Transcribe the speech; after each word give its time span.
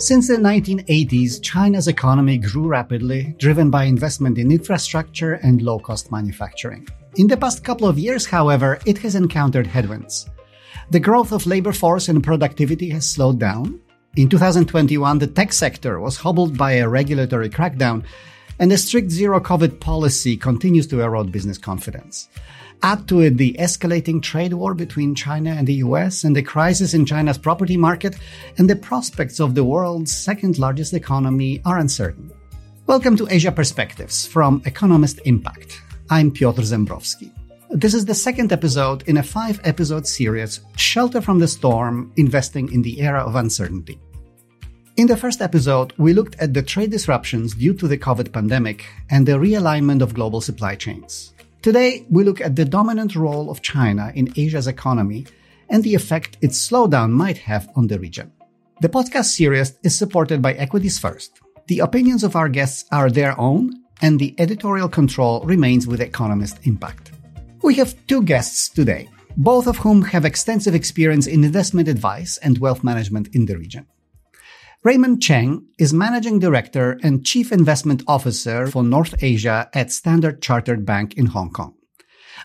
Since 0.00 0.28
the 0.28 0.36
1980s, 0.36 1.42
China's 1.42 1.86
economy 1.86 2.38
grew 2.38 2.66
rapidly, 2.66 3.34
driven 3.36 3.68
by 3.68 3.84
investment 3.84 4.38
in 4.38 4.50
infrastructure 4.50 5.34
and 5.34 5.60
low 5.60 5.78
cost 5.78 6.10
manufacturing. 6.10 6.88
In 7.16 7.26
the 7.26 7.36
past 7.36 7.62
couple 7.62 7.86
of 7.86 7.98
years, 7.98 8.24
however, 8.24 8.78
it 8.86 8.96
has 8.96 9.14
encountered 9.14 9.66
headwinds. 9.66 10.30
The 10.88 11.00
growth 11.00 11.32
of 11.32 11.46
labor 11.46 11.74
force 11.74 12.08
and 12.08 12.24
productivity 12.24 12.88
has 12.88 13.04
slowed 13.04 13.38
down. 13.38 13.78
In 14.16 14.30
2021, 14.30 15.18
the 15.18 15.26
tech 15.26 15.52
sector 15.52 16.00
was 16.00 16.16
hobbled 16.16 16.56
by 16.56 16.72
a 16.72 16.88
regulatory 16.88 17.50
crackdown, 17.50 18.02
and 18.58 18.72
a 18.72 18.78
strict 18.78 19.10
zero 19.10 19.38
COVID 19.38 19.80
policy 19.80 20.34
continues 20.34 20.86
to 20.86 21.02
erode 21.02 21.30
business 21.30 21.58
confidence. 21.58 22.30
Add 22.82 23.08
to 23.08 23.20
it 23.20 23.36
the 23.36 23.54
escalating 23.58 24.22
trade 24.22 24.54
war 24.54 24.72
between 24.72 25.14
China 25.14 25.50
and 25.50 25.66
the 25.66 25.82
US 25.84 26.24
and 26.24 26.34
the 26.34 26.42
crisis 26.42 26.94
in 26.94 27.04
China's 27.04 27.36
property 27.36 27.76
market, 27.76 28.16
and 28.56 28.70
the 28.70 28.76
prospects 28.76 29.38
of 29.38 29.54
the 29.54 29.62
world's 29.62 30.16
second 30.16 30.58
largest 30.58 30.94
economy 30.94 31.60
are 31.66 31.78
uncertain. 31.78 32.32
Welcome 32.86 33.18
to 33.18 33.28
Asia 33.28 33.52
Perspectives 33.52 34.24
from 34.24 34.62
Economist 34.64 35.20
Impact. 35.26 35.82
I'm 36.08 36.30
Piotr 36.30 36.62
Zembrowski. 36.62 37.30
This 37.68 37.92
is 37.92 38.06
the 38.06 38.14
second 38.14 38.50
episode 38.50 39.06
in 39.06 39.18
a 39.18 39.22
five 39.22 39.60
episode 39.62 40.06
series, 40.06 40.60
Shelter 40.76 41.20
from 41.20 41.38
the 41.38 41.48
Storm 41.48 42.10
Investing 42.16 42.72
in 42.72 42.80
the 42.80 43.02
Era 43.02 43.20
of 43.20 43.36
Uncertainty. 43.36 44.00
In 44.96 45.06
the 45.06 45.18
first 45.18 45.42
episode, 45.42 45.92
we 45.98 46.14
looked 46.14 46.36
at 46.40 46.54
the 46.54 46.62
trade 46.62 46.90
disruptions 46.90 47.54
due 47.54 47.74
to 47.74 47.86
the 47.86 47.98
COVID 47.98 48.32
pandemic 48.32 48.86
and 49.10 49.26
the 49.26 49.32
realignment 49.32 50.00
of 50.00 50.14
global 50.14 50.40
supply 50.40 50.76
chains. 50.76 51.34
Today, 51.62 52.06
we 52.08 52.24
look 52.24 52.40
at 52.40 52.56
the 52.56 52.64
dominant 52.64 53.14
role 53.14 53.50
of 53.50 53.60
China 53.60 54.10
in 54.14 54.32
Asia's 54.34 54.66
economy 54.66 55.26
and 55.68 55.84
the 55.84 55.94
effect 55.94 56.38
its 56.40 56.56
slowdown 56.66 57.10
might 57.10 57.36
have 57.36 57.68
on 57.76 57.86
the 57.86 57.98
region. 57.98 58.32
The 58.80 58.88
podcast 58.88 59.26
series 59.36 59.78
is 59.82 59.96
supported 59.96 60.40
by 60.40 60.54
Equities 60.54 60.98
First. 60.98 61.38
The 61.66 61.80
opinions 61.80 62.24
of 62.24 62.34
our 62.34 62.48
guests 62.48 62.86
are 62.90 63.10
their 63.10 63.38
own, 63.38 63.74
and 64.00 64.18
the 64.18 64.34
editorial 64.38 64.88
control 64.88 65.42
remains 65.42 65.86
with 65.86 66.00
Economist 66.00 66.60
Impact. 66.62 67.12
We 67.62 67.74
have 67.74 67.94
two 68.06 68.22
guests 68.22 68.70
today, 68.70 69.10
both 69.36 69.66
of 69.66 69.76
whom 69.76 70.00
have 70.00 70.24
extensive 70.24 70.74
experience 70.74 71.26
in 71.26 71.44
investment 71.44 71.88
advice 71.88 72.38
and 72.38 72.56
wealth 72.56 72.82
management 72.82 73.34
in 73.34 73.44
the 73.44 73.58
region. 73.58 73.86
Raymond 74.82 75.20
Cheng 75.20 75.66
is 75.78 75.92
Managing 75.92 76.38
Director 76.38 76.98
and 77.02 77.22
Chief 77.22 77.52
Investment 77.52 78.02
Officer 78.08 78.66
for 78.66 78.82
North 78.82 79.14
Asia 79.22 79.68
at 79.74 79.92
Standard 79.92 80.40
Chartered 80.40 80.86
Bank 80.86 81.18
in 81.18 81.26
Hong 81.26 81.50
Kong. 81.50 81.74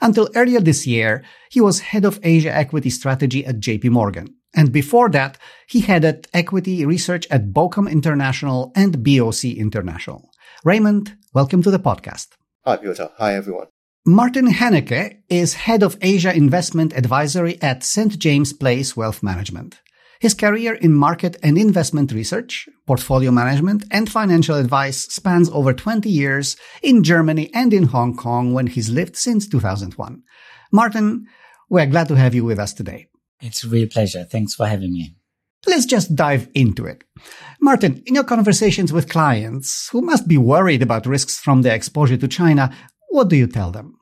Until 0.01 0.27
earlier 0.35 0.59
this 0.59 0.85
year, 0.85 1.23
he 1.49 1.61
was 1.61 1.79
head 1.79 2.03
of 2.03 2.19
Asia 2.23 2.53
equity 2.53 2.89
strategy 2.89 3.45
at 3.45 3.61
JP 3.61 3.91
Morgan. 3.91 4.35
And 4.53 4.73
before 4.73 5.09
that, 5.11 5.37
he 5.65 5.79
headed 5.79 6.27
equity 6.33 6.85
research 6.85 7.25
at 7.31 7.53
BOCOM 7.53 7.89
International 7.89 8.73
and 8.75 9.01
BOC 9.01 9.45
International. 9.45 10.29
Raymond, 10.65 11.15
welcome 11.33 11.63
to 11.63 11.71
the 11.71 11.79
podcast. 11.79 12.27
Hi, 12.65 12.75
Piotr. 12.75 13.11
Hi, 13.17 13.33
everyone. 13.33 13.67
Martin 14.05 14.47
Hennecke 14.47 15.19
is 15.29 15.53
head 15.53 15.83
of 15.83 15.97
Asia 16.01 16.35
Investment 16.35 16.91
Advisory 16.97 17.61
at 17.61 17.85
St. 17.85 18.19
James 18.19 18.51
Place 18.51 18.97
Wealth 18.97 19.23
Management. 19.23 19.79
His 20.25 20.33
career 20.33 20.73
in 20.73 20.91
market 20.91 21.37
and 21.43 21.55
investment 21.55 22.11
research, 22.11 22.67
portfolio 22.87 23.29
management, 23.29 23.83
and 23.91 24.11
financial 24.11 24.55
advice 24.55 25.01
spans 25.01 25.51
over 25.51 25.71
20 25.71 26.09
years 26.09 26.57
in 26.81 27.03
Germany 27.03 27.51
and 27.53 27.71
in 27.71 27.83
Hong 27.83 28.15
Kong 28.17 28.51
when 28.51 28.65
he's 28.65 28.89
lived 28.89 29.15
since 29.15 29.47
2001. 29.47 30.23
Martin, 30.71 31.27
we're 31.69 31.85
glad 31.85 32.07
to 32.07 32.15
have 32.15 32.33
you 32.33 32.43
with 32.43 32.57
us 32.57 32.73
today. 32.73 33.05
It's 33.39 33.63
a 33.63 33.67
real 33.67 33.87
pleasure. 33.87 34.23
Thanks 34.23 34.55
for 34.55 34.65
having 34.65 34.93
me. 34.93 35.15
Let's 35.67 35.85
just 35.85 36.15
dive 36.15 36.49
into 36.55 36.87
it. 36.87 37.03
Martin, 37.61 38.01
in 38.07 38.15
your 38.15 38.23
conversations 38.23 38.91
with 38.91 39.09
clients 39.09 39.89
who 39.89 40.01
must 40.01 40.27
be 40.27 40.39
worried 40.39 40.81
about 40.81 41.05
risks 41.05 41.37
from 41.37 41.61
their 41.61 41.75
exposure 41.75 42.17
to 42.17 42.27
China, 42.27 42.75
what 43.09 43.29
do 43.29 43.35
you 43.35 43.45
tell 43.45 43.69
them? 43.69 43.93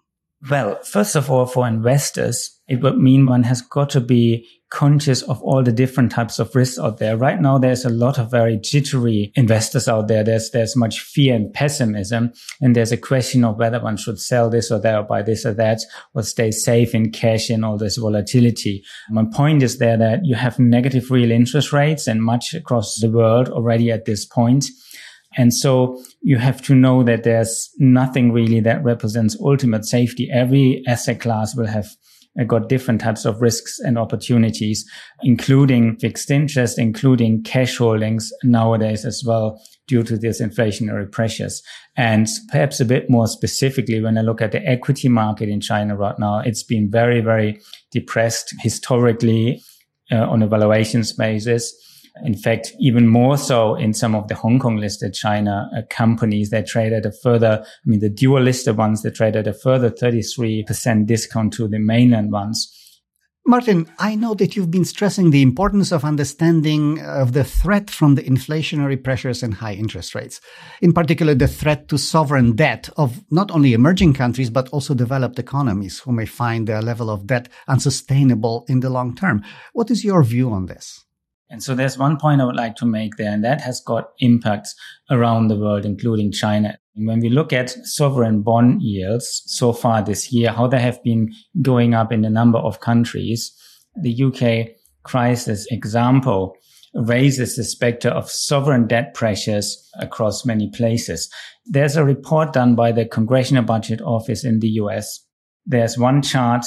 Well, 0.49 0.81
first 0.83 1.17
of 1.17 1.29
all, 1.29 1.47
for 1.47 1.67
investors, 1.67 2.52
it 2.67 2.81
would 2.81 2.97
mean 2.97 3.25
one 3.25 3.43
has 3.43 3.61
got 3.61 3.89
to 3.91 4.01
be 4.01 4.47
conscious 4.73 5.21
of 5.21 5.39
all 5.43 5.61
the 5.61 5.71
different 5.71 6.11
types 6.11 6.39
of 6.39 6.55
risks 6.55 6.79
out 6.79 6.97
there. 6.97 7.15
Right 7.15 7.39
now, 7.39 7.59
there's 7.59 7.85
a 7.85 7.89
lot 7.89 8.17
of 8.17 8.31
very 8.31 8.57
jittery 8.57 9.31
investors 9.35 9.87
out 9.87 10.07
there. 10.07 10.23
There's, 10.23 10.49
there's 10.49 10.75
much 10.75 10.99
fear 10.99 11.35
and 11.35 11.53
pessimism. 11.53 12.33
And 12.59 12.75
there's 12.75 12.91
a 12.91 12.97
question 12.97 13.43
of 13.43 13.57
whether 13.57 13.79
one 13.79 13.97
should 13.97 14.19
sell 14.19 14.49
this 14.49 14.71
or 14.71 14.79
that 14.79 14.95
or 14.95 15.03
buy 15.03 15.21
this 15.21 15.45
or 15.45 15.53
that 15.53 15.81
or 16.15 16.23
stay 16.23 16.49
safe 16.49 16.95
in 16.95 17.11
cash 17.11 17.51
in 17.51 17.63
all 17.63 17.77
this 17.77 17.97
volatility. 17.97 18.83
My 19.11 19.25
point 19.31 19.61
is 19.61 19.77
there 19.77 19.97
that 19.97 20.21
you 20.23 20.35
have 20.35 20.57
negative 20.57 21.11
real 21.11 21.31
interest 21.31 21.71
rates 21.71 22.07
and 22.07 22.23
much 22.23 22.55
across 22.55 22.99
the 22.99 23.11
world 23.11 23.49
already 23.49 23.91
at 23.91 24.05
this 24.05 24.25
point. 24.25 24.65
And 25.35 25.53
so 25.53 26.01
you 26.21 26.37
have 26.37 26.61
to 26.63 26.75
know 26.75 27.03
that 27.03 27.23
there's 27.23 27.69
nothing 27.77 28.31
really 28.31 28.59
that 28.61 28.83
represents 28.83 29.37
ultimate 29.39 29.85
safety. 29.85 30.29
Every 30.31 30.83
asset 30.87 31.19
class 31.19 31.55
will 31.55 31.67
have 31.67 31.87
got 32.47 32.69
different 32.69 32.99
types 33.01 33.25
of 33.25 33.41
risks 33.41 33.79
and 33.79 33.97
opportunities, 33.97 34.89
including 35.21 35.97
fixed 35.97 36.31
interest, 36.31 36.79
including 36.79 37.43
cash 37.43 37.77
holdings 37.77 38.31
nowadays 38.43 39.05
as 39.05 39.23
well 39.25 39.61
due 39.87 40.03
to 40.03 40.17
these 40.17 40.41
inflationary 40.41 41.11
pressures. 41.11 41.61
And 41.95 42.27
perhaps 42.49 42.79
a 42.79 42.85
bit 42.85 43.09
more 43.09 43.27
specifically, 43.27 44.01
when 44.01 44.17
I 44.17 44.21
look 44.21 44.41
at 44.41 44.51
the 44.51 44.65
equity 44.67 45.09
market 45.09 45.49
in 45.49 45.61
China 45.61 45.95
right 45.95 46.17
now, 46.17 46.39
it's 46.39 46.63
been 46.63 46.89
very, 46.89 47.21
very 47.21 47.59
depressed 47.91 48.53
historically 48.61 49.61
uh, 50.11 50.27
on 50.27 50.41
a 50.41 50.47
valuations 50.47 51.13
basis. 51.13 51.73
In 52.21 52.35
fact, 52.35 52.73
even 52.79 53.07
more 53.07 53.37
so 53.37 53.73
in 53.73 53.93
some 53.93 54.13
of 54.13 54.27
the 54.27 54.35
Hong 54.35 54.59
Kong 54.59 54.77
listed 54.77 55.15
China 55.15 55.69
uh, 55.75 55.81
companies, 55.89 56.51
they 56.51 56.61
trade 56.61 56.93
at 56.93 57.07
a 57.07 57.11
further, 57.11 57.63
I 57.65 57.89
mean, 57.89 58.01
the 58.01 58.09
dual 58.09 58.41
listed 58.41 58.77
ones, 58.77 59.01
that 59.01 59.15
trade 59.15 59.35
at 59.35 59.47
a 59.47 59.53
further 59.53 59.89
33% 59.89 61.07
discount 61.07 61.53
to 61.53 61.67
the 61.67 61.79
mainland 61.79 62.31
ones. 62.31 62.71
Martin, 63.45 63.89
I 63.99 64.15
know 64.15 64.35
that 64.35 64.55
you've 64.55 64.71
been 64.71 64.85
stressing 64.85 65.31
the 65.31 65.41
importance 65.41 65.91
of 65.91 66.05
understanding 66.05 67.01
of 67.01 67.33
the 67.33 67.43
threat 67.43 67.89
from 67.89 68.15
the 68.15 68.23
inflationary 68.23 69.03
pressures 69.03 69.43
and 69.43 69.55
high 69.55 69.73
interest 69.73 70.15
rates. 70.15 70.39
In 70.81 70.93
particular, 70.93 71.35
the 71.35 71.49
threat 71.49 71.89
to 71.89 71.97
sovereign 71.97 72.55
debt 72.55 72.87
of 72.95 73.21
not 73.31 73.51
only 73.51 73.73
emerging 73.73 74.13
countries, 74.13 74.49
but 74.49 74.69
also 74.69 74.93
developed 74.93 75.39
economies 75.39 75.99
who 75.99 76.13
may 76.13 76.25
find 76.25 76.67
their 76.67 76.81
level 76.81 77.09
of 77.09 77.27
debt 77.27 77.49
unsustainable 77.67 78.65
in 78.69 78.79
the 78.79 78.89
long 78.89 79.13
term. 79.13 79.43
What 79.73 79.91
is 79.91 80.05
your 80.05 80.23
view 80.23 80.51
on 80.51 80.67
this? 80.67 81.03
And 81.53 81.61
so 81.61 81.75
there's 81.75 81.99
one 81.99 82.17
point 82.17 82.41
I 82.41 82.45
would 82.45 82.55
like 82.55 82.75
to 82.77 82.85
make 82.85 83.17
there, 83.17 83.31
and 83.31 83.43
that 83.43 83.61
has 83.61 83.79
got 83.79 84.09
impacts 84.17 84.73
around 85.11 85.49
the 85.49 85.55
world, 85.55 85.85
including 85.85 86.31
China. 86.31 86.79
When 86.95 87.19
we 87.19 87.29
look 87.29 87.53
at 87.53 87.69
sovereign 87.85 88.41
bond 88.41 88.81
yields 88.81 89.43
so 89.45 89.71
far 89.71 90.01
this 90.01 90.33
year, 90.33 90.51
how 90.51 90.65
they 90.65 90.79
have 90.79 91.03
been 91.03 91.31
going 91.61 91.93
up 91.93 92.11
in 92.11 92.25
a 92.25 92.29
number 92.31 92.57
of 92.57 92.79
countries, 92.79 93.55
the 93.95 94.23
UK 94.23 94.75
crisis 95.03 95.67
example 95.69 96.55
raises 96.95 97.55
the 97.55 97.63
specter 97.63 98.09
of 98.09 98.31
sovereign 98.31 98.87
debt 98.87 99.13
pressures 99.13 99.87
across 99.99 100.47
many 100.47 100.71
places. 100.71 101.31
There's 101.67 101.95
a 101.95 102.03
report 102.03 102.53
done 102.53 102.73
by 102.73 102.91
the 102.91 103.05
Congressional 103.05 103.63
Budget 103.63 104.01
Office 104.01 104.43
in 104.43 104.59
the 104.59 104.69
US. 104.69 105.23
There's 105.67 105.99
one 105.99 106.23
chart 106.23 106.65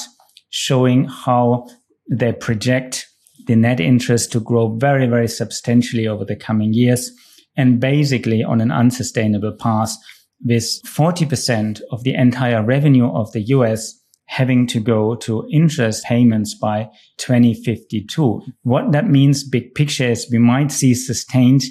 showing 0.50 1.06
how 1.06 1.66
they 2.08 2.32
project 2.32 3.05
the 3.46 3.56
net 3.56 3.80
interest 3.80 4.32
to 4.32 4.40
grow 4.40 4.76
very, 4.76 5.06
very 5.06 5.28
substantially 5.28 6.06
over 6.06 6.24
the 6.24 6.36
coming 6.36 6.72
years 6.72 7.10
and 7.56 7.80
basically 7.80 8.44
on 8.44 8.60
an 8.60 8.70
unsustainable 8.70 9.52
path 9.52 9.96
with 10.44 10.64
40% 10.84 11.80
of 11.90 12.04
the 12.04 12.14
entire 12.14 12.62
revenue 12.62 13.08
of 13.08 13.32
the 13.32 13.42
US 13.42 13.98
having 14.26 14.66
to 14.66 14.80
go 14.80 15.14
to 15.14 15.48
interest 15.52 16.04
payments 16.04 16.54
by 16.54 16.88
2052. 17.18 18.42
What 18.62 18.92
that 18.92 19.08
means, 19.08 19.48
big 19.48 19.74
picture, 19.74 20.10
is 20.10 20.28
we 20.30 20.38
might 20.38 20.72
see 20.72 20.94
sustained 20.94 21.62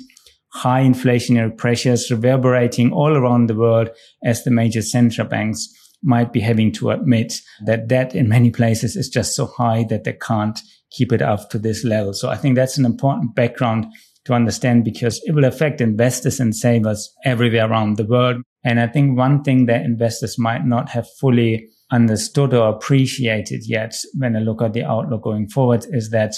high 0.53 0.83
inflationary 0.83 1.55
pressures 1.55 2.09
reverberating 2.09 2.93
all 2.93 3.17
around 3.17 3.47
the 3.47 3.55
world 3.55 3.89
as 4.23 4.43
the 4.43 4.51
major 4.51 4.81
central 4.81 5.27
banks 5.27 5.67
might 6.01 6.31
be 6.31 6.39
having 6.39 6.71
to 6.71 6.91
admit 6.91 7.41
that 7.65 7.87
debt 7.87 8.15
in 8.15 8.29
many 8.29 8.51
places 8.51 8.95
is 8.95 9.09
just 9.09 9.35
so 9.35 9.47
high 9.47 9.83
that 9.89 10.05
they 10.05 10.13
can't 10.13 10.59
keep 10.95 11.11
it 11.11 11.21
up 11.21 11.49
to 11.49 11.59
this 11.59 11.83
level. 11.83 12.13
So 12.13 12.29
I 12.29 12.37
think 12.37 12.55
that's 12.55 12.77
an 12.77 12.85
important 12.85 13.35
background 13.35 13.85
to 14.25 14.33
understand 14.33 14.83
because 14.83 15.21
it 15.25 15.33
will 15.33 15.45
affect 15.45 15.81
investors 15.81 16.39
and 16.39 16.55
savers 16.55 17.13
everywhere 17.25 17.69
around 17.69 17.97
the 17.97 18.05
world. 18.05 18.41
And 18.63 18.79
I 18.79 18.87
think 18.87 19.17
one 19.17 19.43
thing 19.43 19.67
that 19.67 19.85
investors 19.85 20.39
might 20.39 20.65
not 20.65 20.89
have 20.89 21.07
fully 21.19 21.67
understood 21.91 22.53
or 22.53 22.69
appreciated 22.69 23.61
yet 23.67 23.95
when 24.15 24.35
I 24.35 24.39
look 24.39 24.61
at 24.61 24.73
the 24.73 24.83
outlook 24.83 25.23
going 25.23 25.47
forward 25.49 25.85
is 25.91 26.09
that 26.09 26.33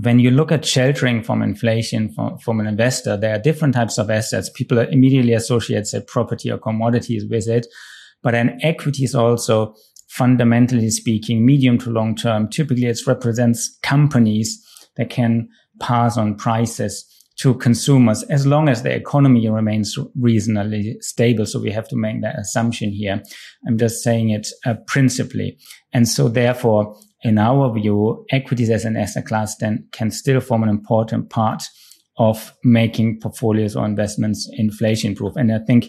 when 0.00 0.20
you 0.20 0.30
look 0.30 0.52
at 0.52 0.64
sheltering 0.64 1.22
from 1.22 1.42
inflation 1.42 2.12
from, 2.14 2.38
from 2.38 2.60
an 2.60 2.66
investor, 2.66 3.16
there 3.16 3.34
are 3.34 3.38
different 3.38 3.74
types 3.74 3.98
of 3.98 4.10
assets. 4.10 4.50
People 4.54 4.78
immediately 4.78 5.34
associate 5.34 5.86
say 5.86 6.02
property 6.06 6.50
or 6.50 6.58
commodities 6.58 7.24
with 7.28 7.48
it, 7.48 7.66
but 8.22 8.30
then 8.30 8.58
equities 8.62 9.14
also 9.14 9.74
fundamentally 10.12 10.90
speaking, 10.90 11.46
medium 11.46 11.78
to 11.78 11.90
long 11.90 12.14
term, 12.14 12.46
typically 12.46 12.84
it 12.84 13.00
represents 13.06 13.78
companies 13.82 14.62
that 14.96 15.08
can 15.08 15.48
pass 15.80 16.18
on 16.18 16.34
prices 16.34 17.06
to 17.38 17.54
consumers 17.54 18.22
as 18.24 18.46
long 18.46 18.68
as 18.68 18.82
the 18.82 18.94
economy 18.94 19.48
remains 19.48 19.98
reasonably 20.20 20.98
stable. 21.00 21.46
So 21.46 21.58
we 21.58 21.70
have 21.70 21.88
to 21.88 21.96
make 21.96 22.20
that 22.20 22.38
assumption 22.38 22.90
here. 22.90 23.22
I'm 23.66 23.78
just 23.78 24.02
saying 24.02 24.28
it 24.28 24.48
uh, 24.66 24.74
principally. 24.86 25.58
And 25.94 26.06
so 26.06 26.28
therefore, 26.28 26.94
in 27.22 27.38
our 27.38 27.72
view, 27.72 28.26
equities 28.30 28.68
as 28.68 28.84
an 28.84 28.98
asset 28.98 29.24
class 29.24 29.56
then 29.56 29.88
can 29.92 30.10
still 30.10 30.40
form 30.40 30.62
an 30.62 30.68
important 30.68 31.30
part 31.30 31.62
of 32.18 32.52
making 32.62 33.18
portfolios 33.18 33.76
or 33.76 33.86
investments 33.86 34.46
inflation 34.58 35.14
proof. 35.14 35.34
And 35.36 35.50
I 35.50 35.60
think 35.60 35.86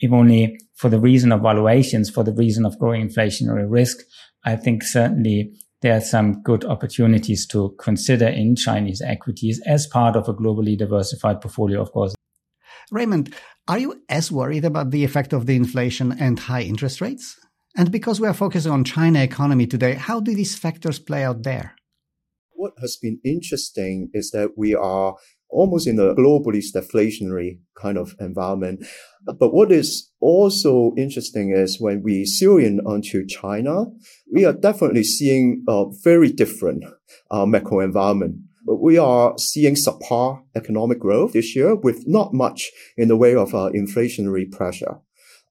if 0.00 0.12
only 0.12 0.58
for 0.74 0.88
the 0.88 1.00
reason 1.00 1.32
of 1.32 1.42
valuations, 1.42 2.10
for 2.10 2.24
the 2.24 2.32
reason 2.32 2.64
of 2.64 2.78
growing 2.78 3.08
inflationary 3.08 3.66
risk, 3.68 3.98
I 4.44 4.56
think 4.56 4.82
certainly 4.82 5.52
there 5.82 5.96
are 5.96 6.00
some 6.00 6.42
good 6.42 6.64
opportunities 6.64 7.46
to 7.48 7.74
consider 7.78 8.26
in 8.26 8.56
Chinese 8.56 9.02
equities 9.02 9.60
as 9.66 9.86
part 9.86 10.16
of 10.16 10.28
a 10.28 10.34
globally 10.34 10.76
diversified 10.76 11.40
portfolio, 11.40 11.80
of 11.80 11.92
course. 11.92 12.14
Raymond, 12.90 13.34
are 13.68 13.78
you 13.78 14.02
as 14.08 14.30
worried 14.30 14.64
about 14.64 14.90
the 14.90 15.04
effect 15.04 15.32
of 15.32 15.46
the 15.46 15.56
inflation 15.56 16.12
and 16.12 16.38
high 16.38 16.62
interest 16.62 17.00
rates? 17.00 17.38
And 17.76 17.90
because 17.90 18.20
we 18.20 18.28
are 18.28 18.34
focusing 18.34 18.72
on 18.72 18.84
China 18.84 19.20
economy 19.20 19.66
today, 19.66 19.94
how 19.94 20.20
do 20.20 20.34
these 20.34 20.56
factors 20.56 20.98
play 20.98 21.24
out 21.24 21.42
there? 21.42 21.74
What 22.52 22.74
has 22.80 22.96
been 22.96 23.20
interesting 23.24 24.10
is 24.14 24.30
that 24.30 24.56
we 24.56 24.74
are 24.74 25.16
almost 25.54 25.86
in 25.86 25.98
a 25.98 26.14
globally 26.14 26.62
deflationary 26.74 27.58
kind 27.80 27.96
of 27.96 28.14
environment. 28.20 28.84
But 29.24 29.54
what 29.54 29.72
is 29.72 30.10
also 30.20 30.92
interesting 30.98 31.52
is 31.56 31.80
when 31.80 32.02
we 32.02 32.24
zero 32.26 32.58
in 32.58 32.80
onto 32.80 33.26
China, 33.26 33.86
we 34.32 34.44
are 34.44 34.52
definitely 34.52 35.04
seeing 35.04 35.64
a 35.68 35.84
very 36.02 36.30
different 36.30 36.84
uh, 37.30 37.46
macro 37.46 37.80
environment. 37.80 38.36
We 38.66 38.98
are 38.98 39.38
seeing 39.38 39.74
subpar 39.74 40.42
economic 40.54 40.98
growth 40.98 41.32
this 41.32 41.54
year 41.54 41.74
with 41.74 42.04
not 42.06 42.34
much 42.34 42.70
in 42.96 43.08
the 43.08 43.16
way 43.16 43.34
of 43.34 43.54
uh, 43.54 43.70
inflationary 43.74 44.50
pressure. 44.50 44.98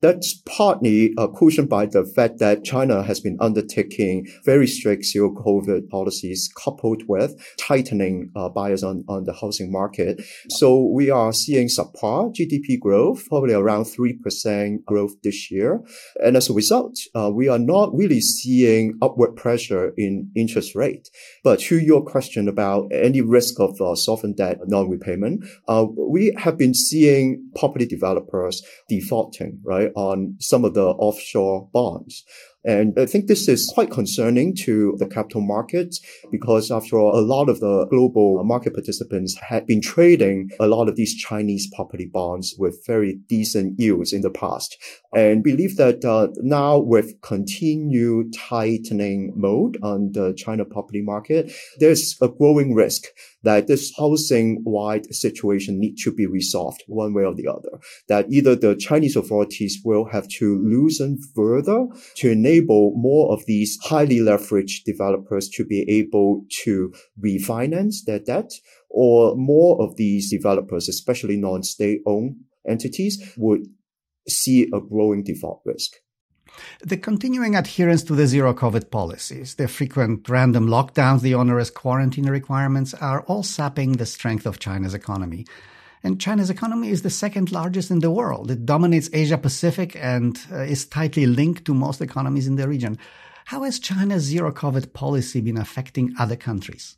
That's 0.03 0.33
partly 0.45 1.13
uh, 1.17 1.27
cushioned 1.27 1.69
by 1.69 1.85
the 1.85 2.03
fact 2.03 2.39
that 2.39 2.65
China 2.65 3.03
has 3.03 3.21
been 3.21 3.37
undertaking 3.39 4.27
very 4.43 4.67
strict 4.67 5.05
zero 5.05 5.33
COVID 5.33 5.87
policies 5.87 6.51
coupled 6.61 7.03
with 7.07 7.41
tightening 7.57 8.29
uh, 8.35 8.49
bias 8.49 8.83
on, 8.83 9.05
on 9.07 9.23
the 9.23 9.31
housing 9.31 9.71
market. 9.71 10.21
So 10.49 10.91
we 10.93 11.09
are 11.09 11.31
seeing 11.31 11.69
subpar 11.69 12.35
GDP 12.35 12.77
growth, 12.77 13.29
probably 13.29 13.53
around 13.53 13.85
3% 13.85 14.83
growth 14.83 15.13
this 15.23 15.49
year. 15.49 15.81
And 16.21 16.35
as 16.35 16.49
a 16.49 16.53
result, 16.53 16.99
uh, 17.15 17.31
we 17.33 17.47
are 17.47 17.57
not 17.57 17.95
really 17.95 18.19
seeing 18.19 18.97
upward 19.01 19.37
pressure 19.37 19.93
in 19.97 20.29
interest 20.35 20.75
rate. 20.75 21.09
But 21.45 21.61
to 21.61 21.79
your 21.79 22.03
question 22.03 22.49
about 22.49 22.91
any 22.91 23.21
risk 23.21 23.57
of 23.57 23.79
uh, 23.79 23.95
sovereign 23.95 24.33
debt 24.33 24.57
non-repayment, 24.65 25.45
uh, 25.69 25.85
we 25.97 26.35
have 26.39 26.57
been 26.57 26.73
seeing 26.73 27.49
property 27.55 27.85
developers 27.85 28.61
defaulting, 28.89 29.61
right? 29.63 29.92
On 29.95 30.35
some 30.39 30.65
of 30.65 30.73
the 30.73 30.85
offshore 30.85 31.69
bonds. 31.73 32.23
And 32.65 32.97
I 32.97 33.05
think 33.05 33.27
this 33.27 33.47
is 33.47 33.69
quite 33.73 33.91
concerning 33.91 34.55
to 34.63 34.95
the 34.97 35.05
capital 35.05 35.41
markets 35.41 35.99
because 36.31 36.71
after 36.71 36.97
all, 36.97 37.17
a 37.17 37.21
lot 37.21 37.49
of 37.49 37.59
the 37.59 37.85
global 37.87 38.43
market 38.43 38.73
participants 38.73 39.37
had 39.37 39.65
been 39.65 39.81
trading 39.81 40.49
a 40.59 40.67
lot 40.67 40.87
of 40.87 40.95
these 40.95 41.15
Chinese 41.15 41.69
property 41.75 42.05
bonds 42.05 42.55
with 42.57 42.85
very 42.87 43.19
decent 43.27 43.79
yields 43.79 44.13
in 44.13 44.21
the 44.21 44.29
past 44.29 44.77
and 45.13 45.43
believe 45.43 45.77
that 45.77 46.03
uh, 46.05 46.27
now 46.37 46.77
with 46.77 47.21
continued 47.21 48.33
tightening 48.33 49.33
mode 49.35 49.77
on 49.83 50.11
the 50.13 50.33
China 50.33 50.65
property 50.65 51.01
market, 51.01 51.51
there's 51.79 52.15
a 52.21 52.27
growing 52.27 52.73
risk 52.73 53.07
that 53.43 53.67
this 53.67 53.93
housing 53.97 54.61
wide 54.63 55.13
situation 55.13 55.79
needs 55.79 56.01
to 56.03 56.11
be 56.11 56.25
resolved 56.25 56.83
one 56.87 57.13
way 57.13 57.25
or 57.25 57.35
the 57.35 57.47
other. 57.47 57.79
That 58.07 58.25
either 58.29 58.55
the 58.55 58.75
Chinese 58.75 59.15
authorities 59.15 59.81
will 59.83 60.05
have 60.05 60.27
to 60.39 60.57
loosen 60.63 61.19
further 61.35 61.87
to 62.15 62.31
enable 62.31 62.52
enable 62.53 62.93
more 62.95 63.33
of 63.33 63.45
these 63.45 63.77
highly 63.83 64.19
leveraged 64.19 64.83
developers 64.85 65.49
to 65.49 65.65
be 65.65 65.85
able 65.89 66.45
to 66.63 66.93
refinance 67.23 68.05
their 68.05 68.19
debt 68.19 68.51
or 68.89 69.35
more 69.35 69.81
of 69.81 69.95
these 69.95 70.29
developers, 70.29 70.87
especially 70.87 71.37
non-state 71.37 72.01
owned 72.05 72.35
entities 72.67 73.33
would 73.37 73.67
see 74.27 74.69
a 74.73 74.79
growing 74.79 75.23
default 75.23 75.61
risk. 75.65 75.91
The 76.81 76.97
continuing 76.97 77.55
adherence 77.55 78.03
to 78.03 78.15
the 78.15 78.27
zero 78.27 78.53
COVID 78.53 78.91
policies, 78.91 79.55
the 79.55 79.67
frequent 79.67 80.29
random 80.29 80.67
lockdowns, 80.67 81.21
the 81.21 81.33
onerous 81.33 81.71
quarantine 81.71 82.29
requirements 82.29 82.93
are 82.93 83.21
all 83.23 83.41
sapping 83.41 83.93
the 83.93 84.05
strength 84.05 84.45
of 84.45 84.59
China's 84.59 84.93
economy. 84.93 85.45
And 86.03 86.19
China's 86.19 86.49
economy 86.49 86.89
is 86.89 87.01
the 87.01 87.09
second 87.09 87.51
largest 87.51 87.89
in 87.89 87.99
the 87.99 88.11
world. 88.11 88.51
It 88.51 88.65
dominates 88.65 89.09
Asia 89.13 89.37
Pacific 89.37 89.95
and 89.95 90.37
uh, 90.51 90.59
is 90.59 90.85
tightly 90.85 91.25
linked 91.25 91.63
to 91.65 91.73
most 91.73 92.01
economies 92.01 92.47
in 92.47 92.57
the 92.57 92.67
region. 92.67 92.97
How 93.45 93.63
has 93.63 93.79
China's 93.79 94.23
zero 94.23 94.51
COVID 94.51 94.93
policy 94.93 95.39
been 95.41 95.57
affecting 95.57 96.13
other 96.19 96.35
countries? 96.35 96.97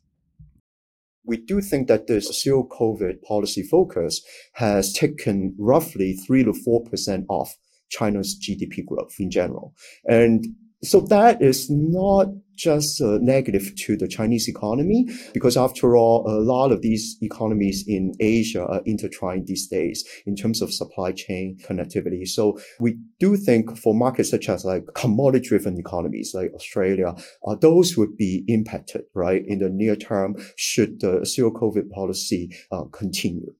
we 1.25 1.37
do 1.37 1.61
think 1.61 1.87
that 1.87 2.07
this 2.07 2.27
zero 2.41 2.67
COVID 2.69 3.21
policy 3.23 3.63
focus 3.63 4.21
has 4.53 4.93
taken 4.93 5.55
roughly 5.57 6.13
three 6.13 6.43
to 6.43 6.53
four 6.53 6.83
percent 6.83 7.25
off 7.29 7.55
China's 7.89 8.37
GDP 8.39 8.85
growth 8.85 9.15
in 9.19 9.31
general. 9.31 9.73
And 10.05 10.45
so 10.83 10.99
that 11.01 11.41
is 11.41 11.69
not 11.69 12.27
just 12.55 13.01
a 13.01 13.19
negative 13.19 13.73
to 13.75 13.97
the 13.97 14.07
Chinese 14.07 14.47
economy, 14.47 15.07
because 15.33 15.57
after 15.57 15.97
all, 15.97 16.25
a 16.27 16.39
lot 16.39 16.71
of 16.71 16.81
these 16.81 17.17
economies 17.21 17.83
in 17.85 18.13
Asia 18.19 18.65
are 18.65 18.81
intertwined 18.85 19.47
these 19.47 19.67
days 19.67 20.05
in 20.25 20.35
terms 20.35 20.61
of 20.61 20.73
supply 20.73 21.11
chain 21.11 21.57
connectivity. 21.63 22.25
So 22.25 22.57
we 22.79 22.97
do 23.19 23.35
think 23.35 23.77
for 23.77 23.93
markets 23.93 24.29
such 24.29 24.47
as 24.47 24.63
like 24.63 24.85
commodity 24.93 25.47
driven 25.47 25.77
economies 25.77 26.31
like 26.33 26.53
Australia, 26.53 27.15
uh, 27.45 27.55
those 27.55 27.97
would 27.97 28.15
be 28.15 28.43
impacted, 28.47 29.03
right, 29.13 29.43
in 29.45 29.59
the 29.59 29.69
near 29.69 29.95
term 29.95 30.35
should 30.55 31.01
the 31.01 31.25
zero 31.25 31.51
COVID 31.51 31.89
policy 31.89 32.55
uh, 32.71 32.85
continue. 32.85 33.53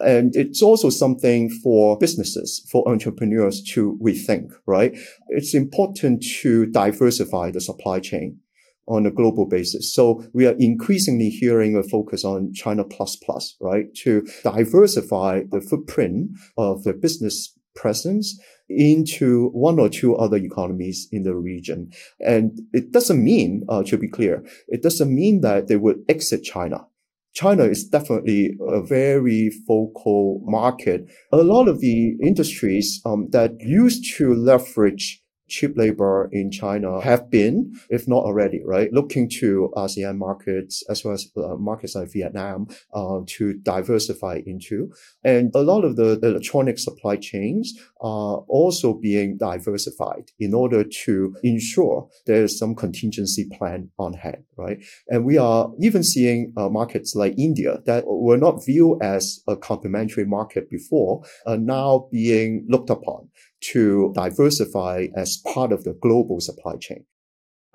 And 0.00 0.34
it's 0.34 0.62
also 0.62 0.90
something 0.90 1.50
for 1.62 1.98
businesses, 1.98 2.66
for 2.70 2.88
entrepreneurs 2.88 3.62
to 3.74 3.98
rethink, 4.02 4.52
right? 4.66 4.96
It's 5.28 5.54
important 5.54 6.24
to 6.40 6.66
diversify 6.66 7.50
the 7.50 7.60
supply 7.60 8.00
chain 8.00 8.38
on 8.88 9.06
a 9.06 9.10
global 9.10 9.46
basis. 9.46 9.94
So 9.94 10.24
we 10.32 10.46
are 10.46 10.56
increasingly 10.58 11.28
hearing 11.28 11.76
a 11.76 11.82
focus 11.82 12.24
on 12.24 12.52
China 12.52 12.84
plus 12.84 13.16
plus, 13.16 13.56
right? 13.60 13.94
To 14.02 14.26
diversify 14.42 15.42
the 15.50 15.60
footprint 15.60 16.30
of 16.56 16.82
the 16.82 16.92
business 16.92 17.56
presence 17.76 18.38
into 18.68 19.48
one 19.50 19.78
or 19.78 19.88
two 19.88 20.16
other 20.16 20.36
economies 20.36 21.08
in 21.12 21.22
the 21.22 21.34
region. 21.34 21.90
And 22.20 22.60
it 22.72 22.92
doesn't 22.92 23.22
mean, 23.22 23.64
uh, 23.68 23.82
to 23.84 23.96
be 23.96 24.08
clear, 24.08 24.44
it 24.68 24.82
doesn't 24.82 25.14
mean 25.14 25.40
that 25.42 25.68
they 25.68 25.76
would 25.76 26.04
exit 26.08 26.42
China. 26.42 26.86
China 27.32 27.64
is 27.64 27.84
definitely 27.84 28.56
a 28.68 28.82
very 28.82 29.50
focal 29.66 30.42
market. 30.44 31.02
A 31.32 31.38
lot 31.38 31.68
of 31.68 31.80
the 31.80 32.16
industries 32.22 33.00
um, 33.04 33.28
that 33.30 33.52
used 33.60 34.04
to 34.16 34.34
leverage 34.34 35.19
cheap 35.50 35.76
labor 35.76 36.28
in 36.32 36.50
China 36.50 37.00
have 37.00 37.30
been, 37.30 37.74
if 37.90 38.08
not 38.08 38.24
already, 38.24 38.62
right, 38.64 38.92
looking 38.92 39.28
to 39.40 39.70
ASEAN 39.76 40.16
markets 40.16 40.82
as 40.88 41.04
well 41.04 41.14
as 41.14 41.30
uh, 41.36 41.56
markets 41.56 41.94
like 41.94 42.12
Vietnam 42.12 42.68
uh, 42.94 43.18
to 43.26 43.54
diversify 43.54 44.40
into. 44.46 44.90
And 45.24 45.50
a 45.54 45.60
lot 45.60 45.84
of 45.84 45.96
the 45.96 46.18
electronic 46.22 46.78
supply 46.78 47.16
chains 47.16 47.74
are 48.00 48.44
also 48.48 48.94
being 48.94 49.36
diversified 49.36 50.30
in 50.38 50.54
order 50.54 50.84
to 51.04 51.34
ensure 51.42 52.08
there 52.26 52.44
is 52.44 52.58
some 52.58 52.74
contingency 52.74 53.48
plan 53.58 53.90
on 53.98 54.14
hand, 54.14 54.44
right? 54.56 54.78
And 55.08 55.24
we 55.24 55.36
are 55.36 55.70
even 55.80 56.04
seeing 56.04 56.52
uh, 56.56 56.68
markets 56.68 57.14
like 57.14 57.34
India 57.36 57.78
that 57.86 58.04
were 58.06 58.38
not 58.38 58.64
viewed 58.64 59.02
as 59.02 59.40
a 59.48 59.56
complementary 59.56 60.24
market 60.24 60.70
before 60.70 61.22
are 61.46 61.58
now 61.58 62.08
being 62.12 62.66
looked 62.68 62.90
upon 62.90 63.28
to 63.60 64.12
diversify 64.14 65.08
as 65.14 65.36
part 65.38 65.72
of 65.72 65.84
the 65.84 65.92
global 65.92 66.40
supply 66.40 66.76
chain. 66.76 67.04